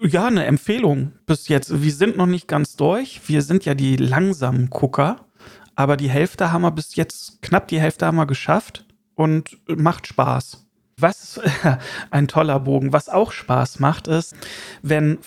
ja, 0.00 0.26
eine 0.26 0.44
Empfehlung 0.44 1.12
bis 1.26 1.48
jetzt. 1.48 1.82
Wir 1.82 1.92
sind 1.92 2.16
noch 2.16 2.26
nicht 2.26 2.46
ganz 2.46 2.76
durch. 2.76 3.22
Wir 3.26 3.42
sind 3.42 3.64
ja 3.64 3.74
die 3.74 3.96
langsamen 3.96 4.68
Gucker, 4.70 5.26
aber 5.74 5.96
die 5.96 6.10
Hälfte 6.10 6.52
haben 6.52 6.62
wir 6.62 6.70
bis 6.70 6.96
jetzt, 6.96 7.40
knapp 7.40 7.66
die 7.68 7.80
Hälfte 7.80 8.06
haben 8.06 8.16
wir 8.16 8.26
geschafft 8.26 8.84
und 9.14 9.58
macht 9.66 10.06
Spaß. 10.06 10.67
Was 10.98 11.40
ein 12.10 12.28
toller 12.28 12.60
Bogen. 12.60 12.92
Was 12.92 13.08
auch 13.08 13.32
Spaß 13.32 13.78
macht, 13.78 14.08
ist, 14.08 14.34
wenn 14.82 15.18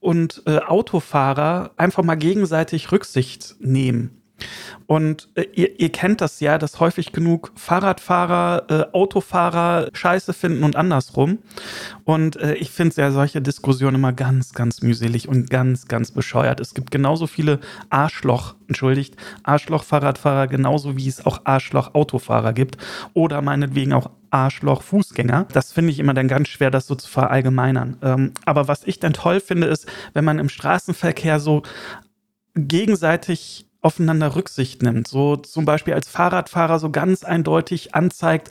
und 0.00 0.42
äh, 0.46 0.58
Autofahrer 0.58 1.70
einfach 1.76 2.02
mal 2.02 2.16
gegenseitig 2.16 2.92
Rücksicht 2.92 3.56
nehmen. 3.60 4.21
Und 4.86 5.28
äh, 5.34 5.46
ihr, 5.54 5.80
ihr, 5.80 5.90
kennt 5.90 6.20
das 6.20 6.40
ja, 6.40 6.58
dass 6.58 6.80
häufig 6.80 7.12
genug 7.12 7.52
Fahrradfahrer, 7.54 8.64
äh, 8.68 8.84
Autofahrer 8.92 9.88
Scheiße 9.92 10.32
finden 10.32 10.64
und 10.64 10.76
andersrum. 10.76 11.38
Und 12.04 12.36
äh, 12.36 12.54
ich 12.54 12.70
finde 12.70 13.00
ja 13.00 13.10
solche 13.10 13.40
Diskussionen 13.40 13.96
immer 13.96 14.12
ganz, 14.12 14.52
ganz 14.52 14.82
mühselig 14.82 15.28
und 15.28 15.50
ganz, 15.50 15.88
ganz 15.88 16.10
bescheuert. 16.10 16.60
Es 16.60 16.74
gibt 16.74 16.90
genauso 16.90 17.26
viele 17.26 17.60
Arschloch, 17.90 18.54
entschuldigt, 18.68 19.16
Arschloch-Fahrradfahrer, 19.44 20.46
genauso 20.48 20.96
wie 20.96 21.08
es 21.08 21.24
auch 21.24 21.42
Arschloch-Autofahrer 21.44 22.52
gibt. 22.52 22.76
Oder 23.14 23.40
meinetwegen 23.40 23.92
auch 23.92 24.10
Arschloch-Fußgänger. 24.30 25.46
Das 25.52 25.72
finde 25.72 25.92
ich 25.92 25.98
immer 25.98 26.14
dann 26.14 26.28
ganz 26.28 26.48
schwer, 26.48 26.70
das 26.70 26.86
so 26.86 26.94
zu 26.94 27.08
verallgemeinern. 27.08 27.98
Ähm, 28.02 28.32
aber 28.44 28.68
was 28.68 28.84
ich 28.84 28.98
dann 28.98 29.12
toll 29.12 29.40
finde, 29.40 29.68
ist, 29.68 29.86
wenn 30.14 30.24
man 30.24 30.38
im 30.38 30.48
Straßenverkehr 30.48 31.38
so 31.38 31.62
gegenseitig 32.54 33.66
aufeinander 33.82 34.36
Rücksicht 34.36 34.82
nimmt. 34.82 35.08
So 35.08 35.36
zum 35.36 35.64
Beispiel 35.64 35.94
als 35.94 36.08
Fahrradfahrer 36.08 36.78
so 36.78 36.90
ganz 36.90 37.24
eindeutig 37.24 37.94
anzeigt, 37.94 38.50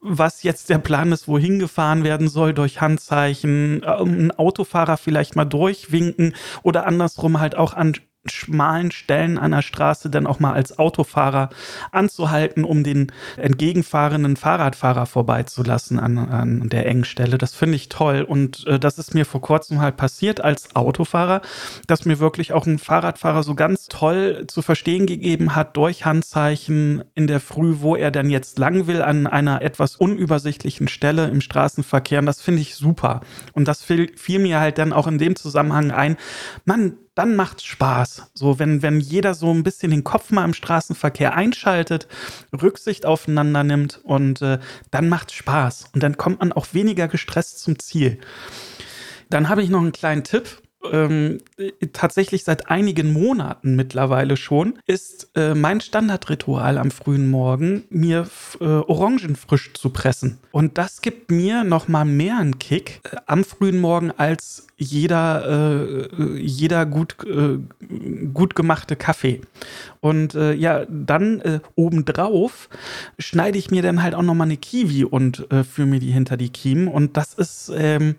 was 0.00 0.42
jetzt 0.44 0.70
der 0.70 0.78
Plan 0.78 1.12
ist, 1.12 1.28
wohin 1.28 1.58
gefahren 1.58 2.04
werden 2.04 2.28
soll 2.28 2.54
durch 2.54 2.80
Handzeichen, 2.80 3.82
ähm, 3.84 4.26
ein 4.26 4.30
Autofahrer 4.30 4.96
vielleicht 4.96 5.36
mal 5.36 5.44
durchwinken 5.44 6.34
oder 6.62 6.86
andersrum 6.86 7.40
halt 7.40 7.56
auch 7.56 7.74
an 7.74 7.94
schmalen 8.28 8.90
Stellen 8.90 9.38
einer 9.38 9.62
Straße 9.62 10.10
dann 10.10 10.26
auch 10.26 10.40
mal 10.40 10.52
als 10.52 10.78
Autofahrer 10.78 11.50
anzuhalten, 11.92 12.64
um 12.64 12.84
den 12.84 13.12
entgegenfahrenden 13.36 14.36
Fahrradfahrer 14.36 15.06
vorbeizulassen 15.06 15.98
an, 15.98 16.18
an 16.18 16.68
der 16.68 16.86
engen 16.86 17.04
Stelle. 17.04 17.38
Das 17.38 17.54
finde 17.54 17.76
ich 17.76 17.88
toll. 17.88 18.22
Und 18.22 18.66
äh, 18.66 18.78
das 18.78 18.98
ist 18.98 19.14
mir 19.14 19.24
vor 19.24 19.40
kurzem 19.40 19.80
halt 19.80 19.96
passiert 19.96 20.40
als 20.40 20.74
Autofahrer, 20.74 21.42
dass 21.86 22.04
mir 22.04 22.18
wirklich 22.18 22.52
auch 22.52 22.66
ein 22.66 22.78
Fahrradfahrer 22.78 23.42
so 23.42 23.54
ganz 23.54 23.86
toll 23.86 24.44
zu 24.48 24.62
verstehen 24.62 25.06
gegeben 25.06 25.54
hat 25.54 25.76
durch 25.76 26.04
Handzeichen 26.04 27.04
in 27.14 27.26
der 27.26 27.40
Früh, 27.40 27.76
wo 27.80 27.96
er 27.96 28.10
dann 28.10 28.30
jetzt 28.30 28.58
lang 28.58 28.86
will 28.86 29.02
an 29.02 29.26
einer 29.26 29.62
etwas 29.62 29.96
unübersichtlichen 29.96 30.88
Stelle 30.88 31.28
im 31.28 31.40
Straßenverkehr. 31.40 32.20
Und 32.20 32.26
das 32.26 32.40
finde 32.40 32.62
ich 32.62 32.74
super. 32.74 33.20
Und 33.52 33.68
das 33.68 33.82
fiel, 33.82 34.12
fiel 34.16 34.38
mir 34.38 34.60
halt 34.60 34.78
dann 34.78 34.92
auch 34.92 35.06
in 35.06 35.18
dem 35.18 35.36
Zusammenhang 35.36 35.90
ein, 35.90 36.16
Mann, 36.64 36.96
dann 37.18 37.34
macht's 37.34 37.64
Spaß. 37.64 38.30
So, 38.32 38.60
wenn, 38.60 38.80
wenn 38.80 39.00
jeder 39.00 39.34
so 39.34 39.52
ein 39.52 39.64
bisschen 39.64 39.90
den 39.90 40.04
Kopf 40.04 40.30
mal 40.30 40.44
im 40.44 40.54
Straßenverkehr 40.54 41.34
einschaltet, 41.34 42.06
Rücksicht 42.52 43.04
aufeinander 43.04 43.64
nimmt 43.64 44.00
und 44.04 44.40
äh, 44.40 44.60
dann 44.92 45.08
macht's 45.08 45.32
Spaß. 45.34 45.86
Und 45.92 46.04
dann 46.04 46.16
kommt 46.16 46.38
man 46.38 46.52
auch 46.52 46.68
weniger 46.74 47.08
gestresst 47.08 47.58
zum 47.58 47.76
Ziel. 47.80 48.20
Dann 49.30 49.48
habe 49.48 49.64
ich 49.64 49.68
noch 49.68 49.80
einen 49.80 49.90
kleinen 49.90 50.22
Tipp 50.22 50.62
ähm, 50.92 51.38
tatsächlich 51.92 52.44
seit 52.44 52.70
einigen 52.70 53.12
Monaten 53.12 53.76
mittlerweile 53.76 54.36
schon, 54.36 54.78
ist 54.86 55.30
äh, 55.34 55.54
mein 55.54 55.80
Standardritual 55.80 56.78
am 56.78 56.90
frühen 56.90 57.28
Morgen, 57.30 57.84
mir 57.90 58.28
äh, 58.60 58.64
Orangen 58.64 59.36
frisch 59.36 59.72
zu 59.74 59.90
pressen. 59.90 60.38
Und 60.52 60.78
das 60.78 61.00
gibt 61.00 61.30
mir 61.30 61.64
noch 61.64 61.88
mal 61.88 62.04
mehr 62.04 62.38
einen 62.38 62.58
Kick 62.58 63.00
äh, 63.04 63.16
am 63.26 63.44
frühen 63.44 63.80
Morgen 63.80 64.12
als 64.12 64.68
jeder, 64.78 66.08
äh, 66.16 66.40
jeder 66.40 66.86
gut, 66.86 67.16
äh, 67.26 67.58
gut 68.32 68.54
gemachte 68.54 68.94
Kaffee. 68.94 69.40
Und 70.00 70.36
äh, 70.36 70.52
ja, 70.52 70.86
dann 70.88 71.40
äh, 71.40 71.60
obendrauf 71.74 72.68
schneide 73.18 73.58
ich 73.58 73.72
mir 73.72 73.82
dann 73.82 74.02
halt 74.02 74.14
auch 74.14 74.22
noch 74.22 74.34
mal 74.34 74.44
eine 74.44 74.56
Kiwi 74.56 75.04
und 75.04 75.50
äh, 75.50 75.64
führe 75.64 75.88
mir 75.88 75.98
die 75.98 76.12
hinter 76.12 76.36
die 76.36 76.50
Kiemen. 76.50 76.86
Und 76.86 77.16
das 77.16 77.34
ist 77.34 77.72
ähm, 77.74 78.14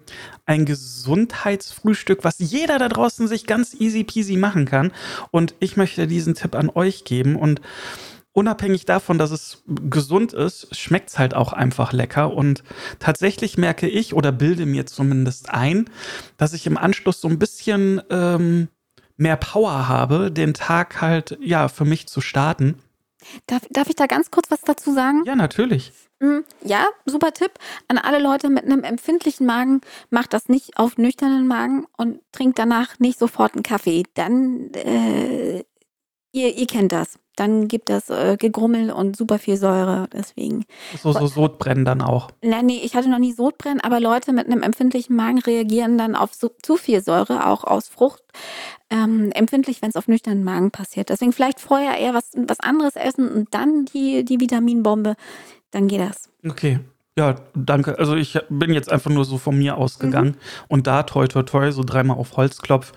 ein 0.45 0.65
Gesundheitsfrühstück, 0.65 2.25
was 2.25 2.39
jeder 2.51 2.79
da 2.79 2.89
draußen 2.89 3.27
sich 3.27 3.45
ganz 3.45 3.73
easy 3.73 4.03
peasy 4.03 4.37
machen 4.37 4.65
kann. 4.65 4.91
Und 5.31 5.55
ich 5.59 5.77
möchte 5.77 6.07
diesen 6.07 6.35
Tipp 6.35 6.55
an 6.55 6.69
euch 6.69 7.03
geben. 7.03 7.35
Und 7.35 7.61
unabhängig 8.31 8.85
davon, 8.85 9.17
dass 9.17 9.31
es 9.31 9.63
gesund 9.67 10.33
ist, 10.33 10.75
schmeckt 10.75 11.09
es 11.09 11.19
halt 11.19 11.33
auch 11.33 11.53
einfach 11.53 11.93
lecker. 11.93 12.33
Und 12.33 12.63
tatsächlich 12.99 13.57
merke 13.57 13.87
ich 13.87 14.13
oder 14.13 14.31
bilde 14.31 14.65
mir 14.65 14.85
zumindest 14.85 15.49
ein, 15.49 15.89
dass 16.37 16.53
ich 16.53 16.65
im 16.67 16.77
Anschluss 16.77 17.21
so 17.21 17.27
ein 17.27 17.39
bisschen 17.39 18.01
ähm, 18.09 18.69
mehr 19.17 19.37
Power 19.37 19.87
habe, 19.87 20.31
den 20.31 20.53
Tag 20.53 21.01
halt 21.01 21.37
ja 21.41 21.67
für 21.67 21.85
mich 21.85 22.07
zu 22.07 22.21
starten. 22.21 22.79
Darf, 23.47 23.63
darf 23.69 23.89
ich 23.89 23.95
da 23.95 24.05
ganz 24.05 24.31
kurz 24.31 24.49
was 24.49 24.61
dazu 24.61 24.93
sagen? 24.93 25.23
Ja, 25.25 25.35
natürlich. 25.35 25.91
Mm, 26.19 26.39
ja, 26.63 26.85
super 27.05 27.33
Tipp 27.33 27.51
an 27.87 27.97
alle 27.97 28.19
Leute 28.19 28.49
mit 28.49 28.65
einem 28.65 28.83
empfindlichen 28.83 29.45
Magen. 29.45 29.81
Macht 30.09 30.33
das 30.33 30.49
nicht 30.49 30.77
auf 30.77 30.97
nüchternen 30.97 31.47
Magen 31.47 31.85
und 31.97 32.19
trinkt 32.31 32.59
danach 32.59 32.99
nicht 32.99 33.19
sofort 33.19 33.53
einen 33.53 33.63
Kaffee. 33.63 34.03
Dann, 34.15 34.71
äh, 34.73 35.63
ihr, 36.31 36.57
ihr 36.57 36.67
kennt 36.67 36.91
das 36.91 37.19
dann 37.39 37.67
gibt 37.67 37.89
das 37.89 38.09
äh, 38.09 38.35
Gegrummel 38.37 38.91
und 38.91 39.15
super 39.15 39.39
viel 39.39 39.57
Säure. 39.57 40.07
Deswegen. 40.11 40.65
So, 41.01 41.13
so 41.13 41.27
Sodbrennen 41.27 41.85
dann 41.85 42.01
auch. 42.01 42.29
Nein, 42.43 42.65
nee, 42.65 42.81
ich 42.83 42.95
hatte 42.95 43.09
noch 43.09 43.19
nie 43.19 43.31
Sodbrennen, 43.31 43.81
aber 43.81 43.99
Leute 43.99 44.33
mit 44.33 44.47
einem 44.47 44.61
empfindlichen 44.61 45.15
Magen 45.15 45.39
reagieren 45.39 45.97
dann 45.97 46.15
auf 46.15 46.33
so, 46.33 46.51
zu 46.61 46.75
viel 46.75 47.01
Säure, 47.01 47.47
auch 47.47 47.63
aus 47.63 47.87
Frucht. 47.87 48.23
Ähm, 48.89 49.31
empfindlich, 49.31 49.81
wenn 49.81 49.89
es 49.89 49.95
auf 49.95 50.07
nüchternen 50.07 50.43
Magen 50.43 50.71
passiert. 50.71 51.09
Deswegen 51.09 51.31
vielleicht 51.31 51.59
vorher 51.59 51.97
eher 51.97 52.13
was, 52.13 52.31
was 52.35 52.59
anderes 52.59 52.95
essen 52.95 53.29
und 53.29 53.53
dann 53.53 53.85
die, 53.85 54.25
die 54.25 54.39
Vitaminbombe. 54.39 55.15
Dann 55.71 55.87
geht 55.87 56.01
das. 56.01 56.29
Okay. 56.47 56.79
Ja, 57.17 57.35
danke. 57.53 57.99
Also 57.99 58.15
ich 58.15 58.39
bin 58.49 58.73
jetzt 58.73 58.91
einfach 58.91 59.11
nur 59.11 59.25
so 59.25 59.37
von 59.37 59.57
mir 59.57 59.77
ausgegangen 59.77 60.31
mhm. 60.31 60.65
und 60.69 60.87
da 60.87 61.03
toi 61.03 61.27
toi 61.27 61.43
toi 61.43 61.71
so 61.71 61.83
dreimal 61.83 62.17
auf 62.17 62.37
Holzklopf 62.37 62.93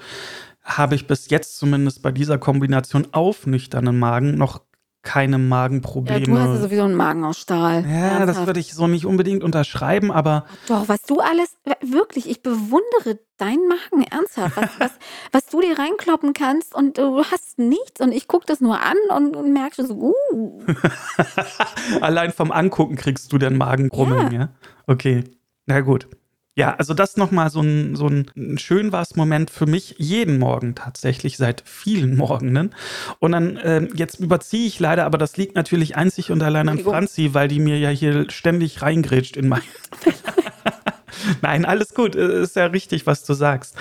habe 0.63 0.95
ich 0.95 1.09
bis 1.09 1.29
jetzt 1.29 1.59
zumindest 1.59 2.03
bei 2.03 2.13
dieser 2.13 2.39
Kombination 2.39 3.09
auf 3.11 3.47
nüchternen 3.47 3.99
Magen 3.99 4.37
noch 4.37 4.63
keine 5.03 5.39
Magenprobleme. 5.39 6.21
Ja, 6.21 6.27
du 6.27 6.39
hast 6.39 6.47
ja 6.47 6.57
sowieso 6.57 6.85
einen 6.85 6.95
Magen 6.95 7.25
aus 7.25 7.39
Stahl. 7.39 7.83
Ja, 7.83 7.89
Ernsthaft. 7.89 8.29
das 8.29 8.47
würde 8.47 8.61
ich 8.61 8.73
so 8.73 8.87
nicht 8.87 9.05
unbedingt 9.05 9.43
unterschreiben, 9.43 10.13
aber. 10.13 10.47
Doch, 10.69 10.89
was 10.89 11.03
du 11.03 11.19
alles, 11.19 11.57
wirklich, 11.81 12.31
ich 12.31 12.43
bewundere 12.43 13.19
deinen 13.37 13.67
Magen 13.67 14.05
ernsthaft. 14.09 14.57
Was, 14.57 14.71
was, 14.79 14.91
was 15.33 15.47
du 15.47 15.61
dir 15.61 15.79
reinkloppen 15.79 16.33
kannst 16.35 16.75
und 16.75 16.99
du 16.99 17.25
hast 17.25 17.59
nichts 17.59 18.01
und 18.01 18.13
ich 18.13 18.29
gucke 18.29 18.47
das 18.47 18.61
nur 18.61 18.81
an 18.81 18.97
und, 19.17 19.37
und 19.37 19.53
merke 19.53 19.85
so, 19.85 20.15
uh. 20.33 20.63
Allein 22.01 22.31
vom 22.31 22.53
Angucken 22.53 22.97
kriegst 22.97 23.33
du 23.33 23.39
den 23.39 23.57
Magengrummeln, 23.57 24.33
ja. 24.33 24.41
ja? 24.41 24.49
Okay, 24.87 25.25
na 25.67 25.81
gut. 25.81 26.09
Ja, 26.55 26.75
also 26.75 26.93
das 26.93 27.17
nochmal 27.17 27.49
so 27.49 27.63
ein, 27.63 27.97
so 27.97 28.07
ein 28.09 28.59
schön 28.59 28.93
war 28.93 29.07
Moment 29.15 29.51
für 29.51 29.67
mich 29.67 29.95
jeden 29.99 30.39
Morgen 30.39 30.75
tatsächlich, 30.75 31.37
seit 31.39 31.63
vielen 31.67 32.17
Morgenen. 32.23 32.75
Und 33.19 33.33
dann, 33.33 33.57
äh, 33.57 33.89
jetzt 33.95 34.21
überziehe 34.21 34.67
ich 34.67 34.79
leider, 34.79 35.05
aber 35.05 35.19
das 35.19 35.37
liegt 35.37 35.55
natürlich 35.55 35.97
einzig 35.97 36.31
und 36.31 36.43
allein 36.43 36.69
an 36.69 36.79
Franzi, 36.79 37.33
weil 37.33 37.49
die 37.49 37.59
mir 37.59 37.79
ja 37.79 37.89
hier 37.89 38.31
ständig 38.31 38.83
reingrätscht 38.83 39.37
in 39.37 39.49
mein. 39.49 39.63
Nein, 41.41 41.65
alles 41.65 41.95
gut, 41.95 42.17
äh, 42.17 42.43
ist 42.43 42.57
ja 42.57 42.67
richtig, 42.67 43.07
was 43.07 43.25
du 43.25 43.33
sagst. 43.35 43.77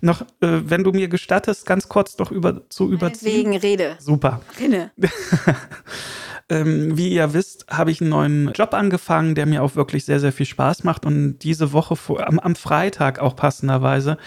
Noch, 0.00 0.22
äh, 0.40 0.60
wenn 0.64 0.84
du 0.84 0.92
mir 0.92 1.08
gestattest, 1.08 1.66
ganz 1.66 1.88
kurz 1.88 2.16
noch 2.18 2.30
über, 2.30 2.68
zu 2.70 2.90
überziehen. 2.90 3.50
Wegen 3.50 3.56
Rede. 3.56 3.96
Super. 3.98 4.40
Rede. 4.58 4.90
Ähm, 6.50 6.98
wie 6.98 7.08
ihr 7.08 7.32
wisst, 7.32 7.66
habe 7.70 7.90
ich 7.90 8.02
einen 8.02 8.10
neuen 8.10 8.52
Job 8.52 8.74
angefangen, 8.74 9.34
der 9.34 9.46
mir 9.46 9.62
auch 9.62 9.76
wirklich 9.76 10.04
sehr, 10.04 10.20
sehr 10.20 10.32
viel 10.32 10.44
Spaß 10.44 10.84
macht. 10.84 11.06
Und 11.06 11.38
diese 11.38 11.72
Woche, 11.72 11.96
vor, 11.96 12.26
am, 12.26 12.38
am 12.38 12.54
Freitag 12.54 13.18
auch 13.18 13.34
passenderweise, 13.34 14.18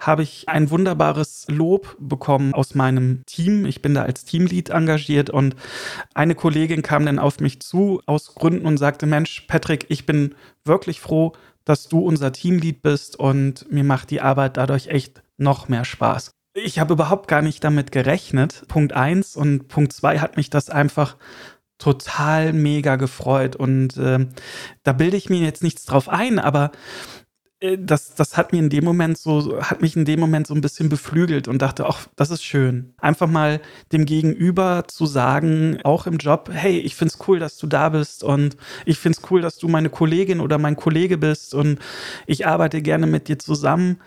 habe 0.00 0.22
ich 0.22 0.48
ein 0.48 0.70
wunderbares 0.70 1.46
Lob 1.48 1.96
bekommen 2.00 2.54
aus 2.54 2.74
meinem 2.74 3.24
Team. 3.26 3.66
Ich 3.66 3.82
bin 3.82 3.94
da 3.94 4.02
als 4.04 4.24
Teamlead 4.24 4.70
engagiert 4.70 5.28
und 5.28 5.54
eine 6.14 6.34
Kollegin 6.34 6.80
kam 6.80 7.04
dann 7.04 7.18
auf 7.18 7.40
mich 7.40 7.60
zu 7.60 8.00
aus 8.06 8.34
Gründen 8.34 8.66
und 8.66 8.78
sagte, 8.78 9.04
Mensch, 9.04 9.42
Patrick, 9.46 9.84
ich 9.90 10.06
bin 10.06 10.34
wirklich 10.64 11.00
froh, 11.00 11.34
dass 11.66 11.88
du 11.88 11.98
unser 11.98 12.32
Teamlead 12.32 12.80
bist 12.80 13.18
und 13.18 13.70
mir 13.70 13.84
macht 13.84 14.10
die 14.10 14.22
Arbeit 14.22 14.56
dadurch 14.56 14.86
echt 14.86 15.22
noch 15.36 15.68
mehr 15.68 15.84
Spaß. 15.84 16.30
Ich 16.54 16.78
habe 16.78 16.94
überhaupt 16.94 17.28
gar 17.28 17.42
nicht 17.42 17.62
damit 17.64 17.92
gerechnet. 17.92 18.64
Punkt 18.68 18.94
eins 18.94 19.36
und 19.36 19.68
Punkt 19.68 19.92
zwei 19.92 20.20
hat 20.20 20.38
mich 20.38 20.48
das 20.48 20.70
einfach 20.70 21.16
total 21.78 22.52
mega 22.52 22.96
gefreut. 22.96 23.56
Und 23.56 23.96
äh, 23.96 24.26
da 24.82 24.92
bilde 24.92 25.16
ich 25.16 25.30
mir 25.30 25.40
jetzt 25.40 25.62
nichts 25.62 25.84
drauf 25.84 26.08
ein, 26.08 26.38
aber 26.38 26.72
äh, 27.60 27.78
das, 27.78 28.14
das 28.14 28.36
hat 28.36 28.52
mir 28.52 28.58
in 28.58 28.70
dem 28.70 28.84
Moment 28.84 29.18
so, 29.18 29.60
hat 29.60 29.82
mich 29.82 29.96
in 29.96 30.04
dem 30.04 30.20
Moment 30.20 30.46
so 30.46 30.54
ein 30.54 30.60
bisschen 30.60 30.88
beflügelt 30.88 31.48
und 31.48 31.62
dachte, 31.62 31.86
ach, 31.86 32.08
das 32.16 32.30
ist 32.30 32.44
schön. 32.44 32.94
Einfach 32.98 33.28
mal 33.28 33.60
dem 33.92 34.04
Gegenüber 34.04 34.84
zu 34.88 35.06
sagen, 35.06 35.78
auch 35.84 36.06
im 36.06 36.18
Job, 36.18 36.50
hey, 36.52 36.78
ich 36.78 36.94
find's 36.94 37.18
cool, 37.26 37.38
dass 37.38 37.56
du 37.58 37.66
da 37.66 37.88
bist 37.90 38.24
und 38.24 38.56
ich 38.84 38.98
find's 38.98 39.22
cool, 39.30 39.40
dass 39.40 39.58
du 39.58 39.68
meine 39.68 39.90
Kollegin 39.90 40.40
oder 40.40 40.58
mein 40.58 40.76
Kollege 40.76 41.18
bist 41.18 41.54
und 41.54 41.78
ich 42.26 42.46
arbeite 42.46 42.82
gerne 42.82 43.06
mit 43.06 43.28
dir 43.28 43.38
zusammen. 43.38 44.00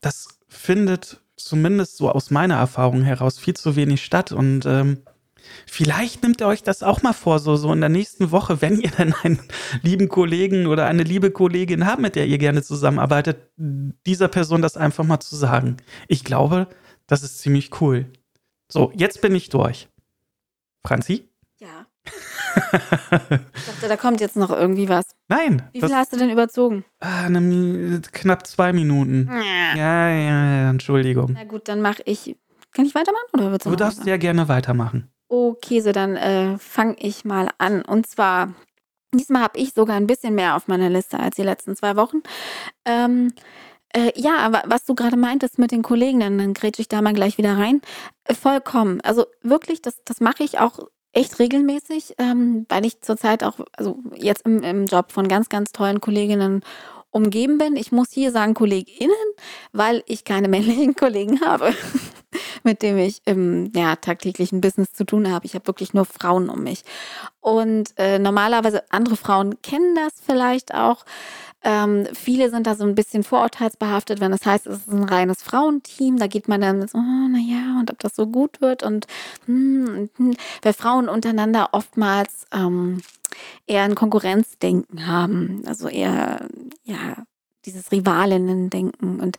Das 0.00 0.28
findet 0.48 1.20
zumindest 1.36 1.96
so 1.96 2.10
aus 2.10 2.30
meiner 2.30 2.56
Erfahrung 2.56 3.02
heraus 3.02 3.38
viel 3.38 3.54
zu 3.54 3.74
wenig 3.74 4.04
statt 4.04 4.32
und 4.32 4.64
ähm, 4.66 4.98
Vielleicht 5.66 6.22
nimmt 6.22 6.40
ihr 6.40 6.46
euch 6.46 6.62
das 6.62 6.82
auch 6.82 7.02
mal 7.02 7.12
vor, 7.12 7.38
so, 7.38 7.56
so 7.56 7.72
in 7.72 7.80
der 7.80 7.88
nächsten 7.88 8.30
Woche, 8.30 8.60
wenn 8.60 8.80
ihr 8.80 8.90
dann 8.96 9.14
einen 9.22 9.40
lieben 9.82 10.08
Kollegen 10.08 10.66
oder 10.66 10.86
eine 10.86 11.02
liebe 11.02 11.30
Kollegin 11.30 11.86
habt, 11.86 12.00
mit 12.00 12.16
der 12.16 12.26
ihr 12.26 12.38
gerne 12.38 12.62
zusammenarbeitet, 12.62 13.50
dieser 13.56 14.28
Person 14.28 14.62
das 14.62 14.76
einfach 14.76 15.04
mal 15.04 15.20
zu 15.20 15.36
sagen. 15.36 15.76
Ich 16.08 16.24
glaube, 16.24 16.68
das 17.06 17.22
ist 17.22 17.38
ziemlich 17.38 17.80
cool. 17.80 18.06
So, 18.70 18.92
jetzt 18.94 19.20
bin 19.20 19.34
ich 19.34 19.48
durch. 19.48 19.88
Franzi? 20.84 21.28
Ja. 21.58 21.86
ich 22.54 23.66
dachte, 23.66 23.88
da 23.88 23.96
kommt 23.96 24.20
jetzt 24.20 24.36
noch 24.36 24.50
irgendwie 24.50 24.88
was. 24.88 25.04
Nein. 25.28 25.62
Wie 25.72 25.80
viel 25.80 25.94
hast 25.94 26.12
du 26.12 26.16
denn 26.16 26.30
überzogen? 26.30 26.84
Ah, 27.00 27.26
eine, 27.26 28.00
knapp 28.12 28.46
zwei 28.46 28.72
Minuten. 28.72 29.28
Ja. 29.30 29.76
ja, 29.76 30.08
ja, 30.10 30.70
Entschuldigung. 30.70 31.32
Na 31.34 31.44
gut, 31.44 31.68
dann 31.68 31.80
mache 31.80 32.02
ich. 32.04 32.36
Kann 32.72 32.86
ich 32.86 32.94
weitermachen 32.94 33.34
oder 33.34 33.58
Du 33.58 33.76
darfst 33.76 34.02
sehr 34.02 34.18
gerne 34.18 34.48
weitermachen. 34.48 35.10
Okay, 35.34 35.80
so 35.80 35.92
dann 35.92 36.16
äh, 36.16 36.58
fange 36.58 36.94
ich 36.98 37.24
mal 37.24 37.48
an. 37.56 37.80
Und 37.80 38.06
zwar, 38.06 38.52
diesmal 39.14 39.44
habe 39.44 39.58
ich 39.58 39.72
sogar 39.72 39.96
ein 39.96 40.06
bisschen 40.06 40.34
mehr 40.34 40.56
auf 40.56 40.68
meiner 40.68 40.90
Liste 40.90 41.18
als 41.18 41.36
die 41.36 41.42
letzten 41.42 41.74
zwei 41.74 41.96
Wochen. 41.96 42.18
Ähm, 42.84 43.32
äh, 43.94 44.12
ja, 44.14 44.62
was 44.66 44.84
du 44.84 44.94
gerade 44.94 45.16
meintest 45.16 45.58
mit 45.58 45.72
den 45.72 45.80
Kollegen, 45.80 46.20
dann, 46.20 46.36
dann 46.36 46.52
grätsche 46.52 46.82
ich 46.82 46.88
da 46.88 47.00
mal 47.00 47.14
gleich 47.14 47.38
wieder 47.38 47.56
rein. 47.56 47.80
Äh, 48.24 48.34
vollkommen. 48.34 49.00
Also 49.00 49.24
wirklich, 49.40 49.80
das, 49.80 50.02
das 50.04 50.20
mache 50.20 50.44
ich 50.44 50.58
auch 50.58 50.80
echt 51.14 51.38
regelmäßig, 51.38 52.16
ähm, 52.18 52.66
weil 52.68 52.84
ich 52.84 53.00
zurzeit 53.00 53.42
auch, 53.42 53.58
also 53.74 54.00
jetzt 54.14 54.44
im, 54.44 54.62
im 54.62 54.84
Job 54.84 55.12
von 55.12 55.28
ganz, 55.28 55.48
ganz 55.48 55.72
tollen 55.72 56.02
Kolleginnen 56.02 56.62
umgeben 57.10 57.56
bin. 57.56 57.76
Ich 57.76 57.90
muss 57.90 58.10
hier 58.10 58.32
sagen 58.32 58.52
KollegInnen, 58.52 59.14
weil 59.72 60.02
ich 60.04 60.24
keine 60.24 60.48
männlichen 60.50 60.94
Kollegen 60.94 61.40
habe, 61.40 61.72
mit 62.64 62.82
denen 62.82 62.98
ich 62.98 63.22
im 63.24 63.72
ja, 63.74 63.96
tagtäglichen 63.96 64.60
Business 64.60 64.92
zu 64.92 65.04
tun 65.04 65.30
habe. 65.30 65.46
Ich 65.46 65.54
habe 65.54 65.66
wirklich 65.66 65.94
nur 65.94 66.04
Frauen 66.04 66.48
um 66.48 66.62
mich. 66.62 66.84
Und 67.40 67.94
äh, 67.96 68.18
normalerweise 68.18 68.84
andere 68.90 69.16
Frauen 69.16 69.60
kennen 69.62 69.94
das 69.94 70.14
vielleicht 70.24 70.74
auch. 70.74 71.04
Ähm, 71.64 72.06
viele 72.12 72.50
sind 72.50 72.66
da 72.66 72.74
so 72.74 72.84
ein 72.84 72.94
bisschen 72.94 73.22
vorurteilsbehaftet, 73.22 74.20
wenn 74.20 74.32
das 74.32 74.44
heißt, 74.44 74.66
es 74.66 74.78
ist 74.78 74.88
ein 74.92 75.04
reines 75.04 75.42
Frauenteam. 75.42 76.18
Da 76.18 76.26
geht 76.26 76.48
man 76.48 76.60
dann 76.60 76.86
so, 76.88 76.98
oh, 76.98 77.28
naja, 77.28 77.78
und 77.78 77.90
ob 77.90 77.98
das 78.00 78.16
so 78.16 78.26
gut 78.26 78.60
wird. 78.60 78.82
Und 78.82 79.06
hm, 79.46 80.10
hm, 80.16 80.34
weil 80.62 80.72
Frauen 80.72 81.08
untereinander 81.08 81.68
oftmals 81.72 82.46
ähm, 82.52 83.00
eher 83.66 83.84
ein 83.84 83.94
Konkurrenzdenken 83.94 85.06
haben. 85.06 85.62
Also 85.66 85.88
eher, 85.88 86.48
ja, 86.84 87.24
dieses 87.64 87.92
Rivalinnen-Denken. 87.92 89.20
Und 89.20 89.38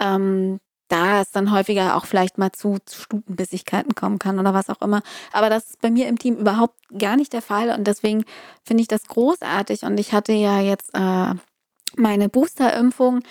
ähm, 0.00 0.60
da 0.88 1.20
es 1.20 1.30
dann 1.30 1.52
häufiger 1.52 1.96
auch 1.96 2.06
vielleicht 2.06 2.38
mal 2.38 2.52
zu 2.52 2.78
Stutenbissigkeiten 2.90 3.94
kommen 3.94 4.18
kann 4.18 4.38
oder 4.38 4.54
was 4.54 4.70
auch 4.70 4.80
immer. 4.82 5.02
Aber 5.32 5.50
das 5.50 5.66
ist 5.66 5.80
bei 5.80 5.90
mir 5.90 6.08
im 6.08 6.18
Team 6.18 6.36
überhaupt 6.36 6.76
gar 6.96 7.16
nicht 7.16 7.32
der 7.32 7.42
Fall 7.42 7.70
und 7.70 7.86
deswegen 7.86 8.24
finde 8.62 8.82
ich 8.82 8.88
das 8.88 9.04
großartig 9.04 9.82
und 9.82 9.98
ich 9.98 10.12
hatte 10.12 10.32
ja 10.32 10.60
jetzt 10.60 10.94
äh, 10.94 11.34
meine 11.96 12.28
Boosterimpfung 12.28 13.22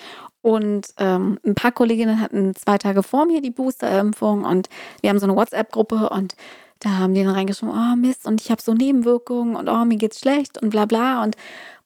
und 0.41 0.87
ähm, 0.97 1.39
ein 1.45 1.55
paar 1.55 1.71
Kolleginnen 1.71 2.21
hatten 2.21 2.55
zwei 2.55 2.77
Tage 2.77 3.03
vor 3.03 3.25
mir 3.25 3.41
die 3.41 3.51
Boosterimpfung 3.51 4.43
und 4.43 4.69
wir 5.01 5.09
haben 5.09 5.19
so 5.19 5.25
eine 5.25 5.35
WhatsApp-Gruppe 5.35 6.09
und 6.09 6.35
da 6.79 6.89
haben 6.89 7.13
die 7.13 7.23
dann 7.23 7.33
reingeschrieben, 7.33 7.73
oh 7.73 7.95
Mist, 7.95 8.25
und 8.25 8.41
ich 8.41 8.51
habe 8.51 8.61
so 8.61 8.73
Nebenwirkungen 8.73 9.55
und 9.55 9.69
oh, 9.69 9.85
mir 9.85 9.97
geht's 9.97 10.19
schlecht 10.19 10.61
und 10.61 10.69
bla 10.69 10.85
bla. 10.85 11.23
Und, 11.23 11.35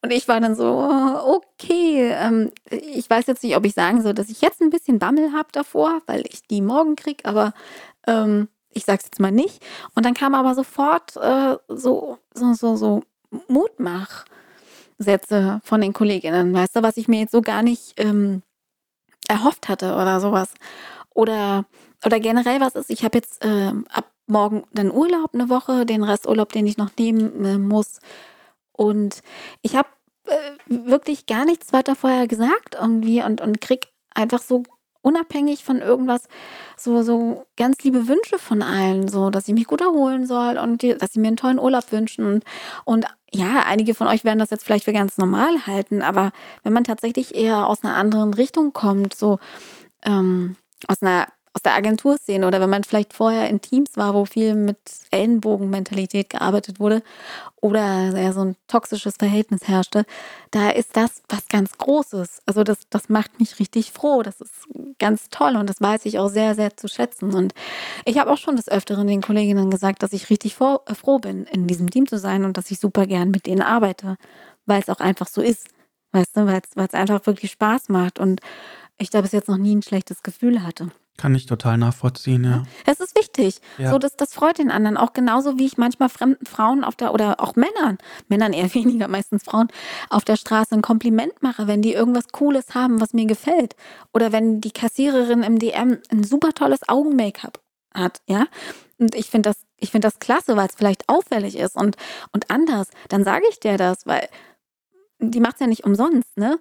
und 0.01 0.12
ich 0.12 0.27
war 0.27 0.39
dann 0.39 0.55
so, 0.55 0.65
oh, 0.65 1.36
okay, 1.36 2.12
ähm, 2.13 2.51
ich 2.69 3.10
weiß 3.10 3.27
jetzt 3.27 3.43
nicht, 3.43 3.55
ob 3.55 3.65
ich 3.65 3.74
sagen 3.74 4.01
soll, 4.01 4.13
dass 4.13 4.29
ich 4.29 4.41
jetzt 4.41 4.62
ein 4.62 4.69
bisschen 4.69 5.00
Bammel 5.00 5.31
habe 5.34 5.50
davor, 5.51 6.01
weil 6.05 6.24
ich 6.29 6.41
die 6.48 6.62
morgen 6.62 6.96
kriege, 6.96 7.25
aber 7.25 7.53
ähm, 8.08 8.48
ich 8.72 8.86
sag's 8.86 9.05
jetzt 9.05 9.19
mal 9.19 9.31
nicht. 9.31 9.63
Und 9.96 10.05
dann 10.05 10.13
kam 10.13 10.36
aber 10.36 10.55
sofort 10.55 11.15
äh, 11.17 11.58
so, 11.67 12.17
so, 12.34 12.53
so, 12.53 12.75
so 12.75 13.03
Mutmach. 13.48 14.25
Sätze 15.00 15.62
von 15.63 15.81
den 15.81 15.93
Kolleginnen, 15.93 16.53
weißt 16.53 16.75
du, 16.75 16.84
was 16.84 16.98
ich 16.98 17.08
mir 17.08 17.22
jetzt 17.22 17.31
so 17.31 17.41
gar 17.41 17.63
nicht 17.63 17.93
ähm, 17.98 18.43
erhofft 19.27 19.69
hatte 19.69 19.96
oder 19.96 20.19
sowas. 20.19 20.53
Oder, 21.13 21.66
oder 22.05 22.20
generell 22.20 22.59
was 22.59 22.75
ist, 22.75 22.90
ich 22.90 23.03
habe 23.03 23.18
jetzt 23.18 23.44
äh, 23.44 23.72
ab 23.90 24.11
morgen 24.29 24.63
dann 24.72 24.92
Urlaub 24.92 25.31
eine 25.33 25.50
Woche, 25.50 25.85
den 25.85 26.03
Resturlaub, 26.03 26.51
den 26.51 26.68
ich 26.68 26.77
noch 26.77 26.92
nehmen 26.98 27.46
äh, 27.46 27.57
muss. 27.57 28.00
Und 28.72 29.22
ich 29.61 29.75
habe 29.75 29.89
äh, 30.25 30.35
wirklich 30.68 31.25
gar 31.25 31.46
nichts 31.46 31.74
weiter 31.74 31.96
vorher 31.96 32.27
gesagt 32.27 32.77
irgendwie 32.79 33.22
und, 33.22 33.42
und 33.42 33.61
krieg 33.61 33.87
einfach 34.13 34.42
so 34.42 34.63
unabhängig 35.01 35.63
von 35.63 35.79
irgendwas 35.79 36.24
so, 36.77 37.01
so 37.03 37.46
ganz 37.57 37.83
liebe 37.83 38.07
Wünsche 38.07 38.37
von 38.37 38.61
allen, 38.61 39.07
so, 39.07 39.29
dass 39.29 39.48
ich 39.48 39.53
mich 39.53 39.65
gut 39.65 39.81
erholen 39.81 40.25
soll 40.25 40.57
und 40.57 40.81
die, 40.81 40.98
dass 40.98 41.13
sie 41.13 41.20
mir 41.20 41.27
einen 41.27 41.37
tollen 41.37 41.59
Urlaub 41.59 41.92
wünschen. 41.92 42.25
Und, 42.25 42.44
und 42.85 43.05
ja, 43.31 43.63
einige 43.65 43.94
von 43.94 44.07
euch 44.07 44.24
werden 44.24 44.39
das 44.39 44.50
jetzt 44.50 44.65
vielleicht 44.65 44.85
für 44.85 44.94
ganz 44.94 45.18
normal 45.18 45.65
halten, 45.68 46.01
aber 46.01 46.31
wenn 46.63 46.74
man 46.74 46.83
tatsächlich 46.83 47.35
eher 47.35 47.68
aus 47.68 47.83
einer 47.83 47.96
anderen 47.96 48.33
Richtung 48.33 48.74
kommt, 48.74 49.13
so 49.13 49.39
ähm, 50.03 50.55
aus 50.87 51.01
einer 51.01 51.27
aus 51.53 51.64
der 51.64 51.74
Agenturszene 51.74 52.46
oder 52.46 52.62
wenn 52.62 52.70
man 52.70 52.83
vielleicht 52.83 53.14
vorher 53.14 53.50
in 53.50 53.59
Teams 53.59 53.98
war, 53.98 54.14
wo 54.14 54.25
viel 54.25 54.53
mit 54.53 54.77
Ellenbogenmentalität 55.09 56.29
gearbeitet 56.29 56.79
wurde 56.79 57.01
oder 57.59 58.16
ja, 58.18 58.31
so 58.33 58.42
ein 58.42 58.55
toxisches 58.68 59.16
Verhältnis 59.18 59.68
herrschte, 59.68 60.05
da 60.51 60.70
ist 60.70 60.96
das 60.96 61.24
was 61.27 61.48
ganz 61.48 61.77
Großes. 61.77 62.42
Also 62.46 62.64
das, 62.64 62.79
das 62.90 63.09
macht 63.09 63.40
mich 63.40 63.59
richtig 63.59 63.92
froh. 63.92 64.22
Das 64.22 64.42
ist 64.42 64.68
ganz 65.00 65.29
toll 65.29 65.55
und 65.55 65.68
das 65.70 65.81
weiß 65.81 66.05
ich 66.05 66.20
auch 66.20 66.29
sehr, 66.29 66.53
sehr 66.53 66.77
zu 66.77 66.88
schätzen. 66.88 67.33
Und 67.33 67.53
ich 68.05 68.20
habe 68.20 68.31
auch 68.31 68.38
schon 68.38 68.55
des 68.55 68.70
Öfteren 68.70 69.07
den 69.07 69.22
Kolleginnen 69.22 69.72
gesagt, 69.72 70.03
dass 70.03 70.14
ich 70.14 70.29
richtig 70.29 70.55
froh, 70.55 70.79
äh, 70.85 70.94
froh 70.94 71.20
bin, 71.20 71.46
in 71.46 71.68
diesem 71.68 71.90
Team 71.90 72.07
zu 72.07 72.20
sein 72.20 72.46
und 72.46 72.57
dass 72.57 72.70
ich 72.72 72.79
super 72.79 73.07
gern 73.07 73.31
mit 73.31 73.48
denen 73.48 73.62
arbeite, 73.62 74.18
weil 74.66 74.81
es 74.81 74.90
auch 74.90 75.00
einfach 75.00 75.27
so 75.27 75.42
ist. 75.42 75.68
Weißt 76.12 76.38
du, 76.38 76.46
weil 76.48 76.62
es 76.75 76.94
einfach 76.94 77.25
wirklich 77.25 77.51
Spaß 77.51 77.90
macht 77.90 78.20
und 78.20 78.42
ich 78.98 79.09
da 79.09 79.22
bis 79.22 79.31
jetzt 79.31 79.48
noch 79.48 79.57
nie 79.57 79.75
ein 79.75 79.83
schlechtes 79.83 80.24
Gefühl 80.24 80.64
hatte. 80.64 80.92
Kann 81.20 81.36
ich 81.36 81.48
total 81.48 81.77
nachvollziehen, 81.77 82.46
ja. 82.46 82.64
Das 82.86 83.01
ist 83.01 83.14
wichtig. 83.14 83.60
Ja. 83.77 83.92
So, 83.92 83.98
das, 84.00 84.16
das 84.16 84.34
freut 84.34 84.58
den 84.58 84.72
anderen. 84.72 84.96
Auch 84.96 85.12
genauso 85.12 85.60
wie 85.60 85.66
ich 85.66 85.77
manchmal 85.77 86.08
fremden 86.08 86.46
Frauen 86.46 86.86
auf 86.86 86.96
der, 86.96 87.14
oder 87.14 87.42
auch 87.42 87.58
Männern, 87.58 87.98
Männern 88.29 88.53
eher 88.53 88.74
weniger, 88.74 89.10
meistens 89.10 89.44
Frauen, 89.44 89.68
auf 90.10 90.24
der 90.24 90.38
Straße 90.38 90.75
ein 90.75 90.82
Kompliment 90.82 91.34
mache, 91.42 91.68
wenn 91.68 91.82
die 91.82 91.92
irgendwas 91.92 92.29
Cooles 92.29 92.74
haben, 92.74 93.01
was 93.01 93.12
mir 93.12 93.25
gefällt. 93.25 93.75
Oder 94.14 94.32
wenn 94.32 94.62
die 94.62 94.72
Kassiererin 94.72 95.44
im 95.44 95.60
DM 95.60 95.98
ein 96.10 96.24
super 96.24 96.53
tolles 96.53 96.88
Augen-Make-up 96.88 97.60
hat, 97.94 98.22
ja. 98.25 98.46
Und 98.98 99.14
ich 99.14 99.29
finde 99.29 99.50
das, 99.50 99.58
ich 99.75 99.92
finde 99.92 100.08
das 100.08 100.20
klasse, 100.20 100.55
weil 100.55 100.70
es 100.70 100.75
vielleicht 100.75 101.10
auffällig 101.10 101.58
ist 101.58 101.75
und, 101.75 101.98
und 102.32 102.50
anders. 102.50 102.88
Dann 103.10 103.25
sage 103.25 103.44
ich 103.50 103.60
dir 103.60 103.75
das, 103.75 104.08
weil 104.08 104.29
die 105.20 105.40
macht 105.40 105.55
es 105.55 105.60
ja 105.60 105.68
nicht 105.68 105.84
umsonst, 105.84 106.38
ne? 106.38 106.60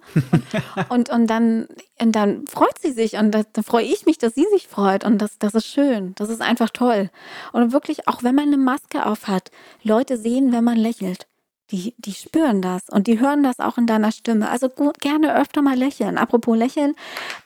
Und, 0.75 0.89
und, 0.89 1.09
und, 1.09 1.27
dann, 1.27 1.67
und 1.99 2.11
dann 2.11 2.45
freut 2.47 2.77
sie 2.79 2.91
sich 2.91 3.13
und 3.13 3.31
da, 3.31 3.43
dann 3.53 3.63
freue 3.63 3.85
ich 3.85 4.05
mich, 4.05 4.17
dass 4.17 4.35
sie 4.35 4.45
sich 4.51 4.67
freut 4.67 5.05
und 5.05 5.17
das, 5.19 5.37
das 5.39 5.55
ist 5.55 5.67
schön, 5.67 6.13
das 6.15 6.29
ist 6.29 6.41
einfach 6.41 6.69
toll. 6.69 7.09
Und 7.53 7.71
wirklich, 7.71 8.07
auch 8.07 8.23
wenn 8.23 8.35
man 8.35 8.47
eine 8.47 8.57
Maske 8.57 9.05
auf 9.05 9.27
hat, 9.27 9.51
Leute 9.83 10.17
sehen, 10.17 10.51
wenn 10.51 10.63
man 10.63 10.77
lächelt. 10.77 11.27
Die, 11.71 11.93
die 11.99 12.13
spüren 12.13 12.63
das 12.63 12.89
und 12.89 13.05
die 13.05 13.19
hören 13.19 13.43
das 13.43 13.59
auch 13.59 13.77
in 13.77 13.85
deiner 13.85 14.11
Stimme. 14.11 14.49
Also 14.49 14.69
gut, 14.69 14.99
gerne 14.99 15.39
öfter 15.39 15.61
mal 15.61 15.77
lächeln. 15.77 16.17
Apropos 16.17 16.57
lächeln, 16.57 16.95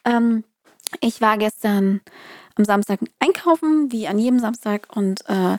ähm, 0.06 0.46
ich 1.02 1.20
war 1.20 1.38
gestern 1.38 2.00
am 2.56 2.64
Samstag 2.64 3.00
einkaufen, 3.20 3.92
wie 3.92 4.08
an 4.08 4.20
jedem 4.20 4.40
Samstag 4.40 4.88
und 4.96 5.28
äh, 5.28 5.58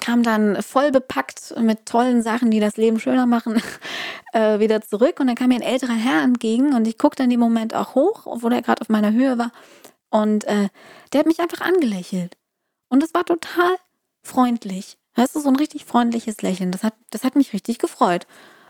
kam 0.00 0.22
dann 0.22 0.62
voll 0.62 0.90
bepackt 0.90 1.54
mit 1.58 1.86
tollen 1.86 2.22
Sachen, 2.22 2.50
die 2.50 2.60
das 2.60 2.76
Leben 2.76 2.98
schöner 2.98 3.26
machen, 3.26 3.62
äh, 4.32 4.58
wieder 4.58 4.80
zurück. 4.80 5.20
Und 5.20 5.28
dann 5.28 5.36
kam 5.36 5.48
mir 5.48 5.56
ein 5.56 5.62
älterer 5.62 5.94
Herr 5.94 6.22
entgegen 6.22 6.74
und 6.74 6.86
ich 6.86 6.98
guckte 6.98 7.22
in 7.22 7.30
dem 7.30 7.40
Moment 7.40 7.74
auch 7.74 7.94
hoch, 7.94 8.26
obwohl 8.26 8.52
er 8.52 8.62
gerade 8.62 8.82
auf 8.82 8.88
meiner 8.88 9.12
Höhe 9.12 9.38
war. 9.38 9.52
Und 10.10 10.44
äh, 10.44 10.68
der 11.12 11.20
hat 11.20 11.26
mich 11.26 11.40
einfach 11.40 11.60
angelächelt. 11.60 12.36
Und 12.88 13.02
es 13.02 13.14
war 13.14 13.24
total 13.24 13.76
freundlich. 14.22 14.98
Weißt 15.16 15.36
du, 15.36 15.40
so 15.40 15.48
ein 15.48 15.56
richtig 15.56 15.84
freundliches 15.84 16.42
Lächeln. 16.42 16.72
Das 16.72 16.82
hat, 16.82 16.94
das 17.10 17.24
hat 17.24 17.36
mich 17.36 17.52
richtig 17.52 17.78
gefreut. 17.78 18.26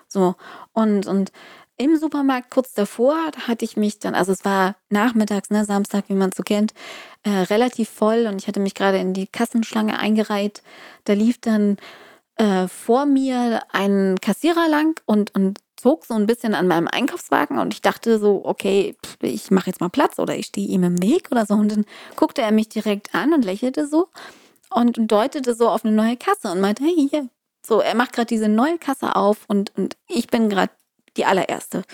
So. 0.08 0.36
Und, 0.72 1.06
und 1.06 1.32
im 1.76 1.96
Supermarkt 1.96 2.50
kurz 2.50 2.72
davor, 2.72 3.16
da 3.32 3.48
hatte 3.48 3.64
ich 3.64 3.76
mich 3.76 3.98
dann, 3.98 4.14
also 4.14 4.32
es 4.32 4.44
war 4.44 4.76
nachmittags, 4.90 5.50
ne, 5.50 5.64
Samstag, 5.64 6.04
wie 6.08 6.14
man 6.14 6.30
es 6.30 6.36
so 6.36 6.42
kennt, 6.42 6.72
äh, 7.24 7.30
relativ 7.30 7.88
voll 7.88 8.26
und 8.26 8.40
ich 8.40 8.48
hatte 8.48 8.60
mich 8.60 8.74
gerade 8.74 8.98
in 8.98 9.12
die 9.12 9.26
Kassenschlange 9.26 9.98
eingereiht. 9.98 10.62
Da 11.04 11.14
lief 11.14 11.40
dann 11.40 11.76
äh, 12.36 12.68
vor 12.68 13.06
mir 13.06 13.62
ein 13.72 14.16
Kassierer 14.20 14.68
lang 14.68 15.00
und, 15.06 15.34
und 15.34 15.58
zog 15.76 16.04
so 16.06 16.14
ein 16.14 16.26
bisschen 16.26 16.54
an 16.54 16.68
meinem 16.68 16.88
Einkaufswagen 16.88 17.58
und 17.58 17.74
ich 17.74 17.82
dachte 17.82 18.18
so, 18.18 18.42
okay, 18.44 18.96
pff, 19.04 19.16
ich 19.22 19.50
mache 19.50 19.66
jetzt 19.66 19.80
mal 19.80 19.90
Platz 19.90 20.18
oder 20.18 20.36
ich 20.36 20.46
stehe 20.46 20.68
ihm 20.68 20.82
im 20.82 21.02
Weg 21.02 21.28
oder 21.30 21.44
so. 21.46 21.54
Und 21.54 21.72
dann 21.72 21.84
guckte 22.16 22.42
er 22.42 22.52
mich 22.52 22.68
direkt 22.68 23.14
an 23.14 23.32
und 23.32 23.44
lächelte 23.44 23.86
so 23.86 24.08
und 24.70 24.96
deutete 24.98 25.54
so 25.54 25.68
auf 25.68 25.84
eine 25.84 25.94
neue 25.94 26.16
Kasse 26.16 26.50
und 26.50 26.60
meinte, 26.60 26.84
hey, 26.84 27.08
hier. 27.10 27.28
So, 27.66 27.80
er 27.80 27.94
macht 27.94 28.12
gerade 28.12 28.26
diese 28.26 28.48
neue 28.48 28.78
Kasse 28.78 29.16
auf 29.16 29.44
und, 29.48 29.74
und 29.76 29.96
ich 30.06 30.26
bin 30.26 30.50
gerade 30.50 30.70
die 31.16 31.24
allererste. 31.24 31.84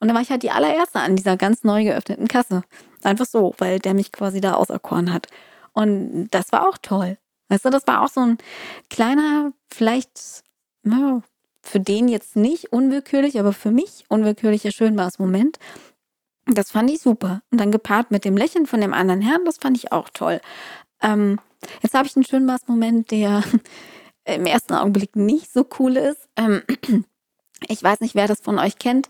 Und 0.00 0.08
dann 0.08 0.14
war 0.14 0.22
ich 0.22 0.30
halt 0.30 0.42
die 0.42 0.50
allererste 0.50 1.00
an 1.00 1.16
dieser 1.16 1.36
ganz 1.36 1.64
neu 1.64 1.84
geöffneten 1.84 2.28
Kasse. 2.28 2.62
Einfach 3.02 3.26
so, 3.26 3.54
weil 3.58 3.78
der 3.78 3.94
mich 3.94 4.12
quasi 4.12 4.40
da 4.40 4.54
auserkoren 4.54 5.12
hat. 5.12 5.26
Und 5.72 6.28
das 6.30 6.52
war 6.52 6.68
auch 6.68 6.78
toll. 6.78 7.18
Weißt 7.48 7.64
du, 7.64 7.70
das 7.70 7.86
war 7.86 8.02
auch 8.02 8.08
so 8.08 8.20
ein 8.20 8.38
kleiner, 8.90 9.52
vielleicht 9.72 10.42
ja, 10.84 11.22
für 11.62 11.80
den 11.80 12.08
jetzt 12.08 12.36
nicht 12.36 12.72
unwillkürlich, 12.72 13.38
aber 13.38 13.52
für 13.52 13.70
mich 13.70 14.04
unwillkürlicher 14.08 14.70
Schönbars-Moment. 14.70 15.58
Das 16.46 16.70
fand 16.70 16.90
ich 16.90 17.00
super. 17.00 17.42
Und 17.50 17.60
dann 17.60 17.72
gepaart 17.72 18.10
mit 18.10 18.24
dem 18.24 18.36
Lächeln 18.36 18.66
von 18.66 18.80
dem 18.80 18.94
anderen 18.94 19.20
Herrn, 19.20 19.44
das 19.44 19.58
fand 19.58 19.76
ich 19.76 19.92
auch 19.92 20.08
toll. 20.08 20.40
Ähm, 21.02 21.38
jetzt 21.82 21.94
habe 21.94 22.06
ich 22.06 22.16
einen 22.16 22.24
Schönbars-Moment, 22.24 23.10
der 23.10 23.42
im 24.24 24.46
ersten 24.46 24.74
Augenblick 24.74 25.16
nicht 25.16 25.52
so 25.52 25.66
cool 25.78 25.96
ist. 25.96 26.28
Ähm, 26.36 26.62
ich 27.66 27.82
weiß 27.82 28.00
nicht, 28.00 28.14
wer 28.14 28.28
das 28.28 28.40
von 28.40 28.58
euch 28.58 28.78
kennt. 28.78 29.08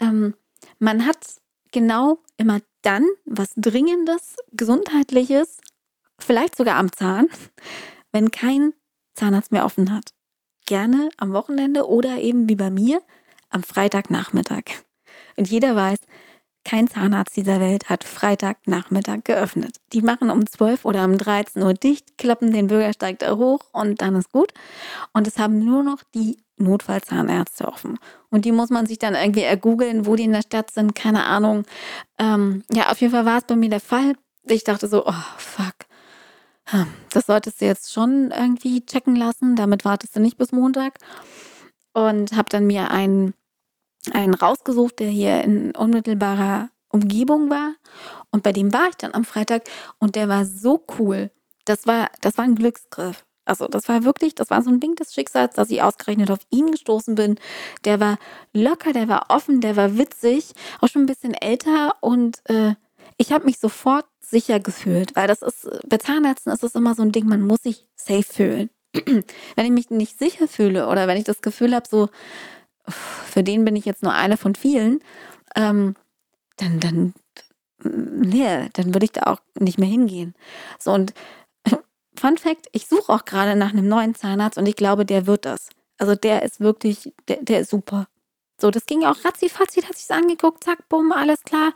Ähm, 0.00 0.34
man 0.78 1.06
hat 1.06 1.18
genau 1.72 2.18
immer 2.36 2.60
dann 2.82 3.06
was 3.24 3.52
Dringendes, 3.56 4.36
Gesundheitliches, 4.52 5.58
vielleicht 6.18 6.56
sogar 6.56 6.76
am 6.76 6.92
Zahn, 6.92 7.28
wenn 8.12 8.30
kein 8.30 8.72
Zahnarzt 9.14 9.52
mehr 9.52 9.64
offen 9.64 9.92
hat. 9.92 10.10
Gerne 10.66 11.08
am 11.16 11.32
Wochenende 11.32 11.88
oder 11.88 12.18
eben 12.18 12.48
wie 12.48 12.56
bei 12.56 12.70
mir 12.70 13.02
am 13.50 13.62
Freitagnachmittag. 13.62 14.64
Und 15.36 15.48
jeder 15.48 15.76
weiß, 15.76 15.98
kein 16.64 16.88
Zahnarzt 16.88 17.36
dieser 17.36 17.58
Welt 17.58 17.88
hat 17.88 18.04
Freitagnachmittag 18.04 19.24
geöffnet. 19.24 19.78
Die 19.92 20.02
machen 20.02 20.30
um 20.30 20.46
12 20.46 20.84
oder 20.84 21.04
um 21.04 21.18
13 21.18 21.62
Uhr 21.62 21.74
dicht, 21.74 22.16
klappen 22.18 22.52
den 22.52 22.68
Bürgersteig 22.68 23.18
da 23.18 23.36
hoch 23.36 23.64
und 23.72 24.00
dann 24.00 24.14
ist 24.14 24.30
gut. 24.30 24.52
Und 25.12 25.26
es 25.26 25.38
haben 25.38 25.64
nur 25.64 25.82
noch 25.82 26.02
die 26.14 26.38
Notfallzahnärzte 26.56 27.66
offen. 27.66 27.98
Und 28.30 28.44
die 28.44 28.52
muss 28.52 28.70
man 28.70 28.86
sich 28.86 28.98
dann 28.98 29.14
irgendwie 29.14 29.42
ergoogeln, 29.42 30.06
wo 30.06 30.16
die 30.16 30.24
in 30.24 30.32
der 30.32 30.42
Stadt 30.42 30.70
sind, 30.70 30.94
keine 30.94 31.24
Ahnung. 31.24 31.64
Ähm, 32.18 32.64
ja, 32.72 32.90
auf 32.90 33.00
jeden 33.00 33.12
Fall 33.12 33.26
war 33.26 33.38
es 33.38 33.44
bei 33.44 33.56
mir 33.56 33.70
der 33.70 33.80
Fall. 33.80 34.14
Ich 34.44 34.64
dachte 34.64 34.88
so, 34.88 35.06
oh 35.06 35.24
fuck. 35.36 35.74
Hm, 36.66 36.86
das 37.10 37.26
solltest 37.26 37.60
du 37.60 37.66
jetzt 37.66 37.92
schon 37.92 38.30
irgendwie 38.30 38.84
checken 38.84 39.16
lassen. 39.16 39.56
Damit 39.56 39.84
wartest 39.84 40.16
du 40.16 40.20
nicht 40.20 40.36
bis 40.36 40.52
Montag. 40.52 40.98
Und 41.92 42.36
habe 42.36 42.48
dann 42.48 42.66
mir 42.66 42.90
einen, 42.90 43.34
einen 44.12 44.34
rausgesucht, 44.34 44.98
der 44.98 45.08
hier 45.08 45.42
in 45.42 45.74
unmittelbarer 45.74 46.70
Umgebung 46.88 47.50
war. 47.50 47.74
Und 48.30 48.42
bei 48.42 48.52
dem 48.52 48.72
war 48.72 48.88
ich 48.88 48.96
dann 48.96 49.14
am 49.14 49.24
Freitag 49.24 49.64
und 49.98 50.16
der 50.16 50.28
war 50.28 50.44
so 50.44 50.84
cool. 50.98 51.30
Das 51.64 51.86
war, 51.86 52.10
das 52.20 52.38
war 52.38 52.44
ein 52.44 52.54
Glücksgriff. 52.54 53.24
Also 53.44 53.66
das 53.66 53.88
war 53.88 54.04
wirklich, 54.04 54.34
das 54.34 54.50
war 54.50 54.62
so 54.62 54.70
ein 54.70 54.80
Ding 54.80 54.94
des 54.94 55.14
Schicksals, 55.14 55.54
dass 55.54 55.70
ich 55.70 55.82
ausgerechnet 55.82 56.30
auf 56.30 56.40
ihn 56.50 56.70
gestoßen 56.70 57.14
bin. 57.14 57.36
Der 57.84 58.00
war 58.00 58.18
locker, 58.52 58.92
der 58.92 59.08
war 59.08 59.26
offen, 59.28 59.60
der 59.60 59.76
war 59.76 59.98
witzig, 59.98 60.52
auch 60.80 60.88
schon 60.88 61.02
ein 61.02 61.06
bisschen 61.06 61.34
älter 61.34 61.96
und 62.00 62.42
äh, 62.48 62.74
ich 63.16 63.32
habe 63.32 63.44
mich 63.44 63.58
sofort 63.58 64.06
sicher 64.20 64.60
gefühlt, 64.60 65.14
weil 65.16 65.28
das 65.28 65.42
ist, 65.42 65.68
bei 65.86 65.98
Zahnärzten 65.98 66.52
ist 66.52 66.62
es 66.62 66.74
immer 66.74 66.94
so 66.94 67.02
ein 67.02 67.12
Ding, 67.12 67.26
man 67.26 67.42
muss 67.42 67.62
sich 67.62 67.86
safe 67.96 68.22
fühlen. 68.22 68.70
wenn 68.92 69.64
ich 69.64 69.70
mich 69.70 69.90
nicht 69.90 70.18
sicher 70.18 70.48
fühle 70.48 70.88
oder 70.88 71.08
wenn 71.08 71.16
ich 71.16 71.24
das 71.24 71.40
Gefühl 71.40 71.74
habe, 71.74 71.88
so, 71.88 72.08
für 72.86 73.42
den 73.42 73.64
bin 73.64 73.76
ich 73.76 73.84
jetzt 73.84 74.02
nur 74.02 74.12
eine 74.12 74.36
von 74.36 74.54
vielen, 74.54 75.00
ähm, 75.56 75.94
dann, 76.56 76.80
dann, 76.80 77.14
nee, 77.82 78.68
dann 78.74 78.94
würde 78.94 79.04
ich 79.04 79.12
da 79.12 79.22
auch 79.24 79.40
nicht 79.58 79.78
mehr 79.78 79.88
hingehen. 79.88 80.34
So 80.78 80.92
und 80.92 81.14
Fun 82.22 82.38
Fact, 82.38 82.68
ich 82.70 82.86
suche 82.86 83.12
auch 83.12 83.24
gerade 83.24 83.56
nach 83.56 83.70
einem 83.70 83.88
neuen 83.88 84.14
Zahnarzt 84.14 84.56
und 84.56 84.66
ich 84.66 84.76
glaube, 84.76 85.04
der 85.04 85.26
wird 85.26 85.44
das. 85.44 85.70
Also 85.98 86.14
der 86.14 86.42
ist 86.44 86.60
wirklich, 86.60 87.12
der, 87.26 87.38
der 87.42 87.58
ist 87.58 87.70
super. 87.70 88.06
So, 88.60 88.70
das 88.70 88.86
ging 88.86 89.02
auch 89.02 89.24
ratzi-fatzi, 89.24 89.82
hat 89.82 89.96
sich's 89.96 90.12
angeguckt, 90.12 90.62
zack, 90.62 90.88
bumm, 90.88 91.10
alles 91.10 91.42
klar. 91.42 91.72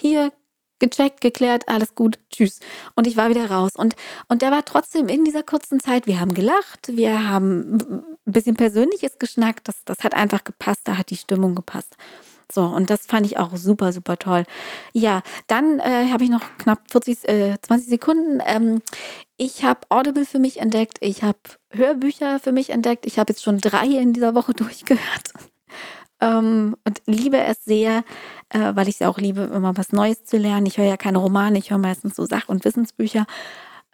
Hier, 0.00 0.32
gecheckt, 0.78 1.20
geklärt, 1.20 1.68
alles 1.68 1.94
gut, 1.94 2.18
tschüss. 2.30 2.60
Und 2.94 3.06
ich 3.06 3.18
war 3.18 3.28
wieder 3.28 3.50
raus. 3.50 3.72
Und, 3.76 3.94
und 4.28 4.40
der 4.40 4.50
war 4.50 4.64
trotzdem 4.64 5.06
in 5.08 5.26
dieser 5.26 5.42
kurzen 5.42 5.80
Zeit, 5.80 6.06
wir 6.06 6.18
haben 6.18 6.32
gelacht, 6.32 6.96
wir 6.96 7.28
haben 7.28 7.74
ein 8.26 8.32
bisschen 8.32 8.56
Persönliches 8.56 9.18
geschnackt, 9.18 9.68
das, 9.68 9.84
das 9.84 9.98
hat 10.02 10.14
einfach 10.14 10.44
gepasst, 10.44 10.80
da 10.84 10.96
hat 10.96 11.10
die 11.10 11.18
Stimmung 11.18 11.54
gepasst. 11.54 11.94
So, 12.52 12.62
und 12.64 12.90
das 12.90 13.06
fand 13.06 13.26
ich 13.26 13.38
auch 13.38 13.56
super, 13.56 13.92
super 13.92 14.16
toll. 14.16 14.44
Ja, 14.92 15.22
dann 15.46 15.78
äh, 15.80 16.08
habe 16.10 16.24
ich 16.24 16.30
noch 16.30 16.42
knapp 16.58 16.80
40, 16.90 17.28
äh, 17.28 17.56
20 17.60 17.88
Sekunden. 17.88 18.40
Ähm, 18.44 18.82
ich 19.36 19.64
habe 19.64 19.80
Audible 19.88 20.26
für 20.26 20.38
mich 20.38 20.60
entdeckt, 20.60 20.98
ich 21.00 21.22
habe 21.22 21.38
Hörbücher 21.70 22.40
für 22.40 22.52
mich 22.52 22.70
entdeckt, 22.70 23.06
ich 23.06 23.18
habe 23.18 23.32
jetzt 23.32 23.42
schon 23.42 23.58
drei 23.58 23.86
in 23.86 24.12
dieser 24.12 24.34
Woche 24.34 24.52
durchgehört. 24.54 25.32
ähm, 26.20 26.76
und 26.84 27.02
liebe 27.06 27.38
es 27.38 27.64
sehr, 27.64 28.04
äh, 28.50 28.72
weil 28.74 28.88
ich 28.88 29.00
es 29.00 29.06
auch 29.06 29.18
liebe, 29.18 29.42
immer 29.42 29.76
was 29.76 29.92
Neues 29.92 30.24
zu 30.24 30.36
lernen. 30.36 30.66
Ich 30.66 30.78
höre 30.78 30.86
ja 30.86 30.96
keine 30.96 31.18
Romane, 31.18 31.58
ich 31.58 31.70
höre 31.70 31.78
meistens 31.78 32.16
so 32.16 32.26
Sach- 32.26 32.48
und 32.48 32.64
Wissensbücher. 32.64 33.26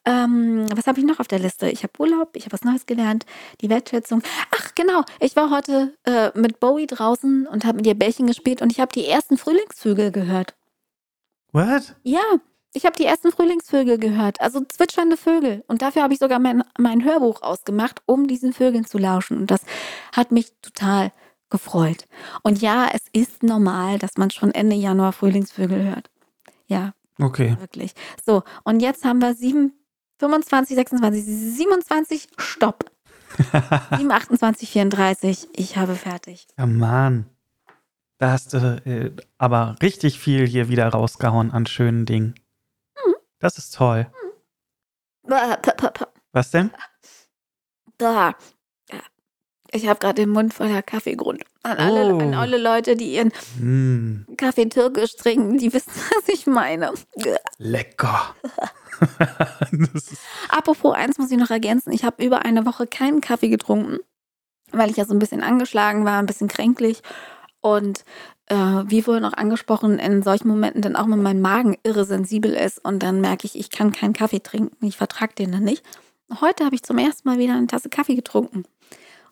Ähm, 0.07 0.67
was 0.75 0.87
habe 0.87 1.01
ich 1.01 1.05
noch 1.05 1.19
auf 1.19 1.27
der 1.27 1.41
Liste? 1.41 1.69
Ich 1.69 1.83
habe 1.83 1.93
Urlaub, 1.99 2.31
ich 2.37 2.45
habe 2.45 2.53
was 2.53 2.63
Neues 2.63 2.87
gelernt, 2.87 3.27
die 3.61 3.69
Wertschätzung. 3.69 4.23
Ach, 4.57 4.75
genau, 4.77 5.03
ich 5.19 5.35
war 5.35 5.51
heute 5.51 5.95
äh, 6.05 6.31
mit 6.39 6.61
Bowie 6.61 6.87
draußen 6.87 7.47
und 7.47 7.65
habe 7.65 7.77
mit 7.77 7.87
ihr 7.87 7.95
Bällchen 7.95 8.29
gespielt 8.29 8.63
und 8.63 8.71
ich 8.71 8.79
habe 8.79 8.93
die 8.93 9.07
ersten 9.07 9.37
Frühlingsvögel 9.37 10.13
gehört. 10.13 10.55
What? 11.53 11.97
Ja, 12.05 12.23
ich 12.73 12.85
habe 12.85 12.95
die 12.97 13.05
ersten 13.07 13.33
Frühlingsvögel 13.33 13.99
gehört, 13.99 14.41
also 14.41 14.61
zwitschernde 14.61 15.17
Vögel. 15.17 15.65
Und 15.67 15.83
dafür 15.83 16.03
habe 16.03 16.13
ich 16.13 16.21
sogar 16.21 16.39
mein, 16.39 16.63
mein 16.79 17.05
Hörbuch 17.05 17.43
ausgemacht, 17.43 18.03
um 18.07 18.29
diesen 18.29 18.53
Vögeln 18.53 18.85
zu 18.85 18.99
lauschen. 18.99 19.39
Und 19.39 19.51
das 19.51 19.63
hat 20.13 20.31
mich 20.31 20.53
total 20.61 21.11
gefreut. 21.51 22.05
Und 22.43 22.61
ja, 22.61 22.89
es 22.93 23.03
ist 23.13 23.43
normal, 23.43 23.99
dass 23.99 24.19
man 24.19 24.31
schon 24.31 24.53
Ende 24.53 24.77
Januar 24.77 25.13
Frühlingsvögel 25.13 25.85
hört. 25.85 26.11
Ja. 26.67 26.93
Okay. 27.19 27.57
Wirklich. 27.59 27.93
So, 28.25 28.43
und 28.65 28.81
jetzt 28.81 29.05
haben 29.05 29.21
wir 29.21 29.35
sieben 29.35 29.73
25, 30.19 30.77
26, 30.77 31.25
27, 31.25 32.29
Stopp. 32.39 32.91
7, 33.97 34.11
28, 34.11 34.71
34, 34.71 35.49
ich 35.53 35.77
habe 35.77 35.95
fertig. 35.95 36.47
Ja, 36.57 36.67
Mann. 36.67 37.29
Da 38.19 38.33
hast 38.33 38.55
du 38.55 38.59
äh, 38.87 39.13
aber 39.37 39.77
richtig 39.83 40.19
viel 40.19 40.47
hier 40.47 40.69
wieder 40.69 40.89
rausgehauen 40.89 41.51
an 41.51 41.67
schönen 41.67 42.07
Dingen. 42.07 42.35
Hm. 42.95 43.15
Das 43.41 43.59
ist 43.59 43.75
toll. 43.75 44.07
Hm. 45.25 45.33
Was 46.33 46.51
denn? 46.51 46.71
Da. 47.99 48.35
Ich 49.77 49.87
habe 49.89 50.01
gerade 50.01 50.15
den 50.15 50.31
Mund 50.31 50.55
voller 50.55 50.83
Kaffeegrund. 50.83 51.43
An 51.63 51.77
alle, 51.77 52.15
oh. 52.15 52.19
an 52.19 52.33
alle 52.33 52.57
Leute, 52.57 52.97
die 52.97 53.15
ihren 53.15 53.31
mm. 53.61 54.37
Kaffee 54.39 54.71
türkisch 54.71 55.17
trinken, 55.17 55.59
die 55.59 55.71
wissen, 55.73 55.91
was 56.15 56.29
ich 56.29 56.47
meine. 56.47 56.93
Lecker. 57.59 58.35
Apropos, 60.49 60.95
eins 60.95 61.19
muss 61.19 61.31
ich 61.31 61.37
noch 61.37 61.51
ergänzen. 61.51 61.93
Ich 61.93 62.05
habe 62.05 62.25
über 62.25 62.47
eine 62.47 62.65
Woche 62.65 62.87
keinen 62.87 63.21
Kaffee 63.21 63.51
getrunken, 63.51 63.99
weil 64.73 64.89
ich 64.89 64.97
ja 64.97 65.05
so 65.05 65.13
ein 65.13 65.19
bisschen 65.19 65.43
angeschlagen 65.43 66.07
war, 66.07 66.19
ein 66.19 66.27
bisschen 66.27 66.49
kränklich. 66.49 67.03
Und 67.61 68.05
äh, 68.47 68.55
wie 68.57 69.03
vorhin 69.03 69.27
auch 69.27 69.35
angesprochen, 69.35 69.99
in 69.99 70.23
solchen 70.23 70.49
Momenten 70.49 70.81
dann 70.81 70.97
auch, 70.97 71.07
wenn 71.07 71.23
mein 71.23 71.43
Magen 71.43 71.77
irre 71.83 72.07
sensibel 72.07 72.55
ist 72.55 72.83
und 72.83 73.03
dann 73.03 73.21
merke 73.21 73.45
ich, 73.45 73.59
ich 73.59 73.69
kann 73.69 73.93
keinen 73.93 74.15
Kaffee 74.15 74.41
trinken, 74.41 74.87
ich 74.87 74.97
vertrage 74.97 75.35
den 75.35 75.53
dann 75.53 75.65
nicht. 75.65 75.85
Heute 76.41 76.65
habe 76.65 76.75
ich 76.75 76.83
zum 76.83 76.97
ersten 76.97 77.29
Mal 77.29 77.39
wieder 77.39 77.55
eine 77.55 77.67
Tasse 77.67 77.91
Kaffee 77.91 78.15
getrunken 78.15 78.65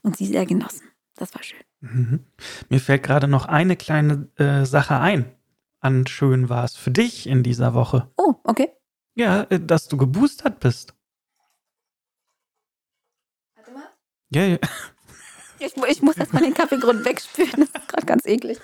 und 0.05 0.17
sie 0.17 0.27
sehr 0.27 0.47
genossen. 0.47 0.89
Das 1.17 1.35
war 1.35 1.43
schön. 1.43 1.61
Mhm. 1.81 2.25
Mir 2.69 2.81
fällt 2.81 3.03
gerade 3.03 3.27
noch 3.27 3.47
eine 3.47 3.77
kleine 3.77 4.29
äh, 4.37 4.65
Sache 4.65 4.99
ein. 4.99 5.33
An 5.81 6.07
schön 6.07 6.49
war 6.49 6.65
es 6.65 6.77
für 6.77 6.91
dich 6.91 7.27
in 7.27 7.43
dieser 7.43 7.75
Woche. 7.75 8.11
Oh, 8.17 8.35
okay. 8.45 8.71
Ja, 9.15 9.43
äh, 9.45 9.61
dass 9.61 9.89
du 9.89 9.97
geboostert 9.97 10.61
bist. 10.61 10.95
Warte 13.57 13.73
mal. 13.73 13.89
Ja, 14.31 14.45
ja. 14.45 14.59
Ich, 15.59 15.77
ich 15.77 16.03
muss 16.03 16.17
erstmal 16.17 16.43
den 16.43 16.55
Kaffeegrund 16.55 17.05
wegspülen. 17.05 17.53
Das 17.57 17.83
ist 17.83 17.89
gerade 17.89 18.07
ganz 18.07 18.27
eklig. 18.27 18.59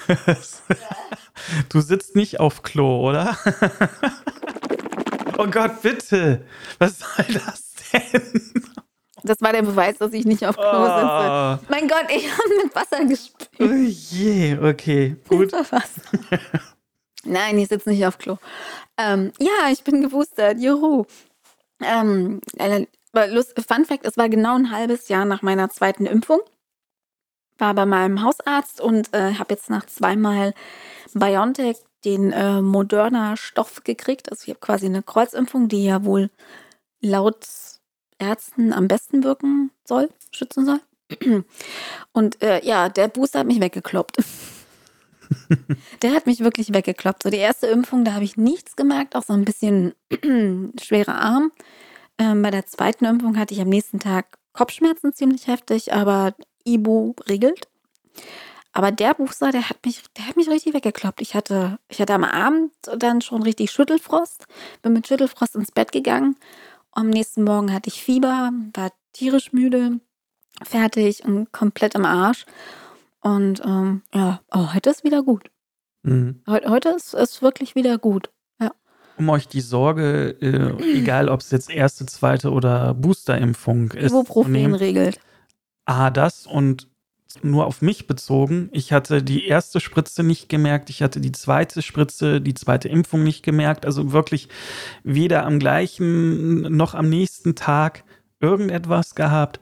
du 1.68 1.80
sitzt 1.80 2.16
nicht 2.16 2.40
auf 2.40 2.62
Klo, 2.62 3.08
oder? 3.08 3.38
oh 5.38 5.46
Gott, 5.46 5.82
bitte. 5.82 6.44
Was 6.78 6.98
soll 6.98 7.26
das 7.32 7.74
denn? 7.92 8.64
Das 9.24 9.40
war 9.40 9.52
der 9.52 9.62
Beweis, 9.62 9.98
dass 9.98 10.12
ich 10.12 10.24
nicht 10.24 10.46
auf 10.46 10.56
Klo 10.56 10.64
oh. 10.64 11.58
sitze. 11.58 11.66
Mein 11.70 11.88
Gott, 11.88 12.06
ich 12.08 12.30
habe 12.30 12.48
mit 12.62 12.74
Wasser 12.74 13.04
gespült. 13.04 13.50
Oh 13.58 13.64
je, 13.64 14.58
okay, 14.58 15.16
gut. 15.28 15.52
Nein, 17.24 17.58
ich 17.58 17.68
sitze 17.68 17.90
nicht 17.90 18.06
auf 18.06 18.18
Klo. 18.18 18.38
Ähm, 18.96 19.32
ja, 19.38 19.70
ich 19.70 19.84
bin 19.84 20.02
geboostert. 20.02 20.58
Juhu. 20.58 21.04
Ähm, 21.82 22.40
äh, 22.56 22.86
Fun 23.12 23.84
Fact: 23.84 24.04
Es 24.04 24.16
war 24.16 24.28
genau 24.28 24.56
ein 24.56 24.70
halbes 24.70 25.08
Jahr 25.08 25.24
nach 25.24 25.42
meiner 25.42 25.70
zweiten 25.70 26.06
Impfung. 26.06 26.40
War 27.58 27.74
bei 27.74 27.84
meinem 27.84 28.22
Hausarzt 28.22 28.80
und 28.80 29.12
äh, 29.12 29.34
habe 29.34 29.54
jetzt 29.54 29.68
nach 29.68 29.86
zweimal 29.86 30.54
BioNTech 31.12 31.76
den 32.04 32.32
äh, 32.32 32.62
Moderna 32.62 33.36
Stoff 33.36 33.84
gekriegt. 33.84 34.30
Also 34.30 34.44
ich 34.44 34.50
habe 34.50 34.60
quasi 34.60 34.86
eine 34.86 35.02
Kreuzimpfung, 35.02 35.68
die 35.68 35.84
ja 35.84 36.04
wohl 36.04 36.30
laut 37.00 37.46
Ärzten 38.20 38.72
am 38.72 38.88
besten 38.88 39.24
wirken 39.24 39.70
soll, 39.84 40.10
schützen 40.30 40.64
soll. 40.64 40.80
Und 42.12 42.42
äh, 42.42 42.64
ja, 42.64 42.88
der 42.88 43.08
Booster 43.08 43.40
hat 43.40 43.46
mich 43.46 43.60
weggekloppt. 43.60 44.16
Der 46.02 46.12
hat 46.12 46.26
mich 46.26 46.40
wirklich 46.40 46.72
weggekloppt. 46.74 47.22
So 47.22 47.30
die 47.30 47.36
erste 47.36 47.68
Impfung, 47.68 48.04
da 48.04 48.14
habe 48.14 48.24
ich 48.24 48.36
nichts 48.36 48.74
gemerkt, 48.74 49.14
auch 49.14 49.22
so 49.22 49.32
ein 49.32 49.44
bisschen 49.44 49.94
schwerer 50.80 51.20
Arm. 51.20 51.52
Ähm, 52.18 52.42
bei 52.42 52.50
der 52.50 52.66
zweiten 52.66 53.04
Impfung 53.04 53.38
hatte 53.38 53.54
ich 53.54 53.60
am 53.60 53.68
nächsten 53.68 54.00
Tag 54.00 54.38
Kopfschmerzen 54.52 55.12
ziemlich 55.12 55.46
heftig, 55.46 55.92
aber 55.92 56.34
Ibu 56.64 57.14
regelt. 57.28 57.68
Aber 58.72 58.92
der 58.92 59.14
Booster, 59.14 59.50
der 59.50 59.68
hat 59.68 59.84
mich, 59.84 60.02
der 60.16 60.26
hat 60.26 60.36
mich 60.36 60.48
richtig 60.48 60.74
weggekloppt. 60.74 61.20
Ich 61.20 61.34
hatte, 61.34 61.78
ich 61.88 62.00
hatte 62.00 62.14
am 62.14 62.24
Abend 62.24 62.72
dann 62.98 63.20
schon 63.20 63.42
richtig 63.42 63.70
Schüttelfrost, 63.72 64.46
bin 64.82 64.92
mit 64.92 65.08
Schüttelfrost 65.08 65.56
ins 65.56 65.72
Bett 65.72 65.90
gegangen. 65.92 66.36
Am 66.92 67.08
nächsten 67.08 67.44
Morgen 67.44 67.72
hatte 67.72 67.88
ich 67.88 68.02
Fieber, 68.02 68.52
war 68.74 68.92
tierisch 69.12 69.52
müde, 69.52 70.00
fertig 70.62 71.24
und 71.24 71.52
komplett 71.52 71.94
im 71.94 72.04
Arsch. 72.04 72.46
Und 73.20 73.62
ähm, 73.64 74.02
ja, 74.14 74.40
oh, 74.52 74.74
heute 74.74 74.90
ist 74.90 75.04
wieder 75.04 75.22
gut. 75.22 75.50
Mhm. 76.02 76.42
Heute, 76.46 76.70
heute 76.70 76.88
ist 76.90 77.14
es 77.14 77.42
wirklich 77.42 77.74
wieder 77.74 77.98
gut. 77.98 78.30
Ja. 78.60 78.72
Um 79.18 79.28
euch 79.28 79.46
die 79.46 79.60
Sorge, 79.60 80.36
äh, 80.40 80.98
egal 80.98 81.28
ob 81.28 81.40
es 81.40 81.50
jetzt 81.50 81.70
erste, 81.70 82.06
zweite 82.06 82.50
oder 82.50 82.94
Boosterimpfung 82.94 83.90
ist, 83.92 84.12
Ibuprofen 84.12 84.74
regelt. 84.74 85.20
A, 85.84 86.10
das 86.10 86.46
und 86.46 86.88
nur 87.42 87.66
auf 87.66 87.82
mich 87.82 88.06
bezogen. 88.06 88.68
Ich 88.72 88.92
hatte 88.92 89.22
die 89.22 89.46
erste 89.46 89.80
Spritze 89.80 90.22
nicht 90.22 90.48
gemerkt, 90.48 90.90
ich 90.90 91.02
hatte 91.02 91.20
die 91.20 91.32
zweite 91.32 91.82
Spritze, 91.82 92.40
die 92.40 92.54
zweite 92.54 92.88
Impfung 92.88 93.22
nicht 93.22 93.42
gemerkt. 93.42 93.86
Also 93.86 94.12
wirklich 94.12 94.48
weder 95.04 95.44
am 95.44 95.58
gleichen 95.58 96.62
noch 96.76 96.94
am 96.94 97.08
nächsten 97.08 97.54
Tag 97.54 98.04
irgendetwas 98.40 99.14
gehabt. 99.14 99.60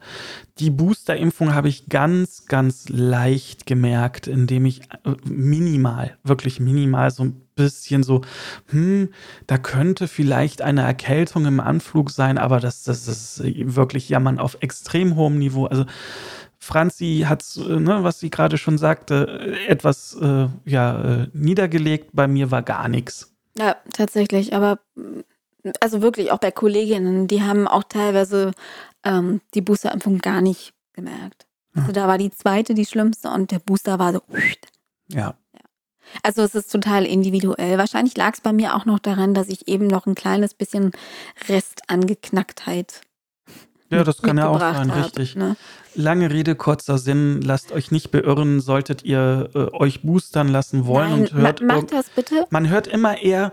Die 0.57 0.69
Boosterimpfung 0.69 1.53
habe 1.53 1.67
ich 1.67 1.89
ganz, 1.89 2.45
ganz 2.45 2.87
leicht 2.87 3.65
gemerkt, 3.65 4.27
indem 4.27 4.65
ich 4.65 4.81
äh, 5.03 5.15
minimal, 5.25 6.17
wirklich 6.23 6.59
minimal 6.59 7.11
so 7.11 7.23
ein 7.23 7.41
bisschen 7.55 8.03
so, 8.03 8.21
hm, 8.67 9.09
da 9.47 9.57
könnte 9.57 10.07
vielleicht 10.07 10.61
eine 10.61 10.81
Erkältung 10.81 11.45
im 11.45 11.59
Anflug 11.59 12.09
sein, 12.09 12.37
aber 12.37 12.61
das, 12.61 12.83
das 12.83 13.07
ist 13.07 13.43
wirklich 13.43 14.07
Jammern 14.07 14.39
auf 14.39 14.57
extrem 14.61 15.15
hohem 15.17 15.37
Niveau. 15.37 15.65
Also 15.65 15.85
Franzi 16.59 17.25
hat, 17.27 17.43
äh, 17.57 17.79
ne, 17.79 18.03
was 18.03 18.19
sie 18.19 18.29
gerade 18.29 18.57
schon 18.57 18.77
sagte, 18.77 19.57
etwas 19.67 20.15
äh, 20.21 20.47
ja, 20.65 21.23
äh, 21.23 21.27
niedergelegt. 21.33 22.11
Bei 22.13 22.27
mir 22.27 22.51
war 22.51 22.61
gar 22.61 22.89
nichts. 22.89 23.33
Ja, 23.57 23.77
tatsächlich. 23.93 24.53
Aber 24.53 24.79
also 25.79 26.01
wirklich 26.01 26.31
auch 26.31 26.39
bei 26.39 26.51
Kolleginnen, 26.51 27.27
die 27.27 27.41
haben 27.41 27.67
auch 27.67 27.83
teilweise 27.83 28.51
ähm, 29.03 29.41
die 29.53 29.61
Boosterimpfung 29.61 30.19
gar 30.19 30.41
nicht 30.41 30.73
gemerkt. 30.93 31.47
Also 31.75 31.91
da 31.91 32.07
war 32.07 32.17
die 32.17 32.31
zweite 32.31 32.73
die 32.73 32.85
schlimmste 32.85 33.29
und 33.29 33.51
der 33.51 33.59
Booster 33.59 33.99
war 33.99 34.11
so. 34.11 34.21
Ja. 35.07 35.35
Also 36.23 36.41
es 36.41 36.55
ist 36.55 36.71
total 36.71 37.05
individuell. 37.05 37.77
Wahrscheinlich 37.77 38.17
lag 38.17 38.33
es 38.33 38.41
bei 38.41 38.51
mir 38.51 38.75
auch 38.75 38.85
noch 38.85 38.99
daran, 38.99 39.33
dass 39.33 39.47
ich 39.47 39.67
eben 39.67 39.87
noch 39.87 40.07
ein 40.07 40.15
kleines 40.15 40.53
bisschen 40.53 40.91
Restangeknacktheit 41.47 43.01
ja, 43.91 44.03
das 44.03 44.21
kann 44.21 44.37
ja 44.37 44.47
auch 44.47 44.59
sein, 44.59 44.93
hab, 44.93 45.05
richtig. 45.05 45.35
Ne? 45.35 45.55
Lange 45.99 46.31
Rede, 46.31 46.55
kurzer 46.55 46.97
Sinn. 46.97 47.41
Lasst 47.41 47.73
euch 47.73 47.91
nicht 47.91 48.09
beirren, 48.09 48.61
solltet 48.61 49.03
ihr 49.03 49.49
äh, 49.53 49.57
euch 49.75 50.01
boostern 50.01 50.47
lassen 50.47 50.85
wollen 50.85 51.09
Nein, 51.09 51.19
und 51.19 51.33
hört. 51.33 51.61
Ma 51.61 51.75
macht 51.75 51.91
das 51.91 52.09
bitte. 52.09 52.45
Man 52.51 52.69
hört 52.69 52.87
immer 52.87 53.21
eher, 53.21 53.51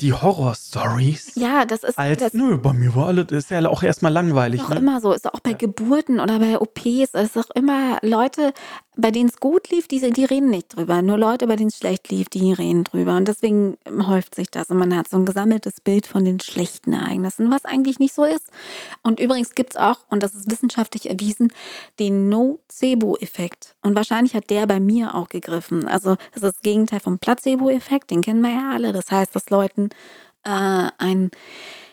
die 0.00 0.12
Horror-Stories. 0.12 1.32
Ja, 1.34 1.64
das 1.64 1.82
ist. 1.82 1.98
Als, 1.98 2.20
das 2.20 2.34
nö, 2.34 2.56
bei 2.56 2.72
mir 2.72 2.94
war 2.94 3.08
alles, 3.08 3.32
ist 3.32 3.50
ja 3.50 3.68
auch 3.68 3.82
erstmal 3.82 4.12
langweilig. 4.12 4.60
Ist 4.60 4.66
auch 4.66 4.70
ne? 4.70 4.76
immer 4.76 5.00
so. 5.00 5.12
Ist 5.12 5.26
auch 5.26 5.40
bei 5.40 5.54
Geburten 5.54 6.20
oder 6.20 6.38
bei 6.38 6.60
OPs. 6.60 7.14
Es 7.14 7.34
ist 7.34 7.36
auch 7.36 7.56
immer 7.56 7.98
Leute, 8.02 8.52
bei 9.00 9.12
denen 9.12 9.28
es 9.28 9.38
gut 9.38 9.70
lief, 9.70 9.86
die, 9.86 10.00
die 10.10 10.24
reden 10.24 10.50
nicht 10.50 10.74
drüber. 10.74 11.02
Nur 11.02 11.18
Leute, 11.18 11.46
bei 11.46 11.54
denen 11.54 11.68
es 11.68 11.78
schlecht 11.78 12.08
lief, 12.10 12.28
die 12.28 12.52
reden 12.52 12.82
drüber. 12.82 13.16
Und 13.16 13.28
deswegen 13.28 13.78
häuft 13.88 14.34
sich 14.34 14.50
das. 14.50 14.70
Und 14.70 14.78
man 14.78 14.94
hat 14.94 15.08
so 15.08 15.16
ein 15.16 15.24
gesammeltes 15.24 15.80
Bild 15.80 16.08
von 16.08 16.24
den 16.24 16.40
schlechten 16.40 16.92
Ereignissen, 16.92 17.48
was 17.48 17.64
eigentlich 17.64 18.00
nicht 18.00 18.12
so 18.12 18.24
ist. 18.24 18.50
Und 19.04 19.20
übrigens 19.20 19.54
gibt 19.54 19.74
es 19.74 19.76
auch, 19.76 19.98
und 20.10 20.24
das 20.24 20.34
ist 20.34 20.50
wissenschaftlich 20.50 21.08
erwiesen, 21.08 21.52
den 22.00 22.28
Nocebo-Effekt. 22.28 23.76
Und 23.82 23.94
wahrscheinlich 23.94 24.34
hat 24.34 24.50
der 24.50 24.66
bei 24.66 24.80
mir 24.80 25.14
auch 25.14 25.28
gegriffen. 25.28 25.86
Also 25.86 26.16
das 26.32 26.42
ist 26.42 26.56
das 26.56 26.60
Gegenteil 26.62 26.98
vom 26.98 27.20
Placebo-Effekt, 27.20 28.10
den 28.10 28.20
kennen 28.20 28.40
wir 28.40 28.50
ja 28.50 28.72
alle. 28.72 28.92
Das 28.92 29.12
heißt, 29.12 29.34
dass 29.36 29.48
Leuten 29.48 29.90
äh, 30.42 30.88
ein 30.98 31.30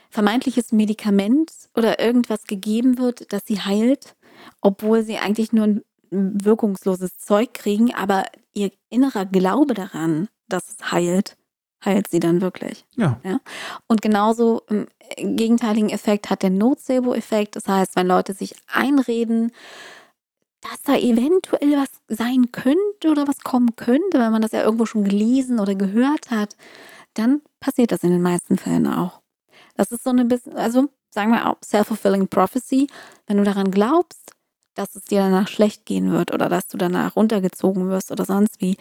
vermeintliches 0.10 0.72
Medikament 0.72 1.52
oder 1.76 2.00
irgendwas 2.00 2.46
gegeben 2.46 2.98
wird, 2.98 3.32
das 3.32 3.44
sie 3.46 3.60
heilt, 3.60 4.15
obwohl 4.62 5.04
sie 5.04 5.18
eigentlich 5.18 5.54
nur 5.54 5.65
ein 5.65 5.84
wirkungsloses 6.15 7.17
Zeug 7.17 7.54
kriegen, 7.54 7.93
aber 7.93 8.25
ihr 8.54 8.71
innerer 8.89 9.25
Glaube 9.25 9.73
daran, 9.73 10.30
dass 10.47 10.69
es 10.69 10.91
heilt, 10.91 11.38
heilt 11.84 12.10
sie 12.10 12.19
dann 12.19 12.41
wirklich. 12.41 12.86
Ja. 12.95 13.19
ja? 13.23 13.39
Und 13.88 14.01
genauso 14.01 14.63
im 14.67 14.88
gegenteiligen 15.17 15.89
Effekt 15.89 16.30
hat 16.30 16.43
der 16.43 16.49
Nocebo-Effekt. 16.49 17.56
Das 17.56 17.67
heißt, 17.67 17.95
wenn 17.95 18.08
Leute 18.08 18.34
sich 18.34 18.56
einreden, 18.71 19.51
dass 20.62 20.82
da 20.82 20.97
eventuell 20.97 21.78
was 21.78 21.89
sein 22.08 22.51
könnte 22.51 23.12
oder 23.12 23.28
was 23.28 23.39
kommen 23.41 23.75
könnte, 23.75 24.19
wenn 24.19 24.32
man 24.32 24.41
das 24.41 24.51
ja 24.51 24.63
irgendwo 24.63 24.86
schon 24.86 25.04
gelesen 25.04 25.60
oder 25.60 25.75
gehört 25.75 26.32
hat, 26.32 26.56
dann 27.13 27.41
passiert 27.60 27.91
das 27.91 28.04
in 28.04 28.10
den 28.10 28.21
meisten 28.21 28.58
Fällen 28.58 28.88
auch. 28.88 29.21
Das 29.75 29.91
ist 29.91 30.04
so 30.04 30.10
eine 30.10 30.25
bisschen, 30.25 30.56
also 30.56 30.89
sagen 31.12 31.32
wir 31.32 31.49
auch 31.49 31.58
self-fulfilling 31.63 32.28
prophecy. 32.28 32.88
Wenn 33.28 33.38
du 33.38 33.43
daran 33.43 33.71
glaubst, 33.71 34.35
dass 34.76 34.96
es 34.96 35.04
dir 35.04 35.20
danach 35.20 35.48
schlecht 35.48 35.86
gehen 35.86 36.12
wird 36.12 36.34
oder 36.34 36.50
dass 36.50 36.68
du 36.68 36.78
danach 36.78 37.16
runtergezogen 37.16 37.90
wirst 37.90 38.12
oder 38.12 38.26
sonst 38.26 38.62
wie, 38.62 38.78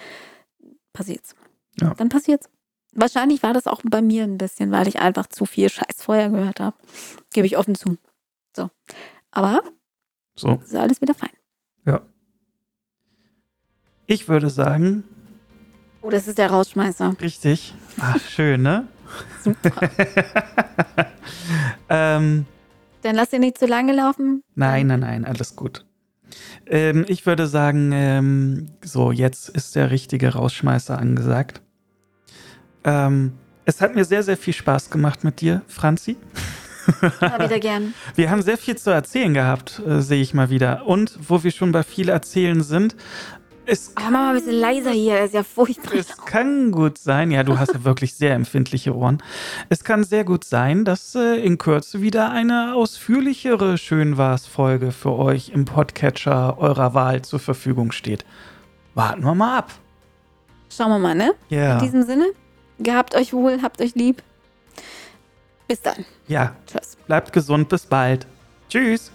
passiert's. 0.93 1.35
Ja. 1.81 1.95
Dann 1.95 2.09
passiert's. 2.09 2.49
Wahrscheinlich 2.93 3.43
war 3.43 3.53
das 3.53 3.67
auch 3.67 3.83
bei 3.85 4.03
mir 4.03 4.25
ein 4.25 4.39
bisschen, 4.39 4.71
weil 4.71 4.87
ich 4.87 5.01
einfach 5.01 5.27
zu 5.27 5.47
viel 5.47 5.69
Scheiß 5.69 5.97
vorher 5.99 6.31
gehört 6.31 6.61
habe. 6.61 6.77
Gebe 7.33 7.47
ich 7.47 7.57
offen 7.57 7.75
zu. 7.75 7.97
So. 8.55 8.71
Aber 9.33 9.63
so. 10.37 10.61
ist 10.65 10.75
alles 10.77 11.01
wieder 11.01 11.15
fein. 11.15 11.31
Ja. 11.87 12.03
Ich 14.07 14.29
würde 14.29 14.51
sagen. 14.51 15.05
Oh, 16.03 16.11
das 16.11 16.29
ist 16.29 16.39
der 16.39 16.51
Rausschmeißer. 16.51 17.17
Richtig. 17.21 17.75
Ach, 17.99 18.21
schön, 18.21 18.63
ne? 18.63 18.87
Super. 19.43 19.91
ähm, 21.89 22.47
dann 23.03 23.17
lass 23.17 23.33
ihn 23.33 23.41
nicht 23.41 23.59
zu 23.59 23.67
lange 23.67 23.93
laufen. 23.93 24.43
Nein, 24.55 24.87
nein, 24.87 25.01
nein, 25.01 25.25
alles 25.25 25.57
gut. 25.57 25.84
Ähm, 26.66 27.05
ich 27.09 27.27
würde 27.27 27.47
sagen, 27.47 27.90
ähm, 27.92 28.66
so, 28.83 29.12
jetzt 29.12 29.49
ist 29.49 29.77
der 29.77 29.90
richtige 29.90 30.35
Rausschmeißer 30.35 30.99
angesagt. 30.99 31.61
Ähm, 32.85 33.33
es 33.64 33.81
hat 33.81 33.94
mir 33.94 34.05
sehr, 34.05 34.23
sehr 34.23 34.37
viel 34.37 34.53
Spaß 34.53 34.90
gemacht 34.90 35.25
mit 35.25 35.40
dir, 35.40 35.62
Franzi. 35.68 36.16
Ja, 37.20 37.38
wieder 37.44 37.59
gern. 37.59 37.94
Wir 38.14 38.31
haben 38.31 38.42
sehr 38.42 38.59
viel 38.59 38.77
zu 38.77 38.90
erzählen 38.90 39.33
gehabt, 39.33 39.81
äh, 39.87 40.01
sehe 40.01 40.20
ich 40.20 40.35
mal 40.35 40.51
wieder. 40.51 40.87
Und 40.87 41.18
wo 41.29 41.42
wir 41.42 41.51
schon 41.51 41.73
bei 41.73 41.83
viel 41.83 42.09
erzählen 42.09 42.62
sind, 42.62 42.94
es 43.66 43.92
oh, 43.96 44.00
mach 44.03 44.11
mal 44.11 44.29
ein 44.31 44.35
bisschen 44.37 44.59
leiser 44.59 44.90
hier, 44.90 45.24
ist 45.24 45.35
ja 45.35 45.42
furchtbar. 45.42 45.94
Es 45.94 46.16
kann 46.16 46.70
gut 46.70 46.98
sein, 46.98 47.31
ja, 47.31 47.42
du 47.42 47.59
hast 47.59 47.72
ja 47.72 47.85
wirklich 47.85 48.14
sehr 48.14 48.35
empfindliche 48.35 48.94
Ohren. 48.94 49.22
Es 49.68 49.85
kann 49.85 50.05
sehr 50.05 50.24
gut 50.24 50.44
sein, 50.44 50.85
dass 50.85 51.14
äh, 51.14 51.37
in 51.37 51.59
Kürze 51.59 52.00
wieder 52.00 52.31
eine 52.31 52.74
ausführlichere 52.74 53.79
Schön 53.79 54.18
war's 54.18 54.46
Folge 54.46 54.92
für 54.92 55.12
euch 55.12 55.50
im 55.50 55.64
Podcatcher 55.64 56.59
eurer 56.59 56.94
Wahl 56.94 57.22
zur 57.22 57.40
Verfügung 57.40 57.92
steht. 57.92 58.24
Warten 58.94 59.24
wir 59.24 59.35
mal 59.35 59.59
ab. 59.59 59.72
Schauen 60.68 60.90
wir 60.90 60.98
mal, 60.98 61.14
ne? 61.14 61.33
Ja. 61.48 61.79
In 61.79 61.85
diesem 61.85 62.03
Sinne, 62.03 62.27
gehabt 62.79 63.14
euch 63.14 63.33
wohl, 63.33 63.62
habt 63.62 63.81
euch 63.81 63.94
lieb. 63.94 64.22
Bis 65.68 65.81
dann. 65.81 66.05
Ja. 66.29 66.55
Tschüss. 66.66 66.96
Bleibt 67.07 67.33
gesund, 67.33 67.68
bis 67.68 67.87
bald. 67.87 68.27
Tschüss. 68.68 69.13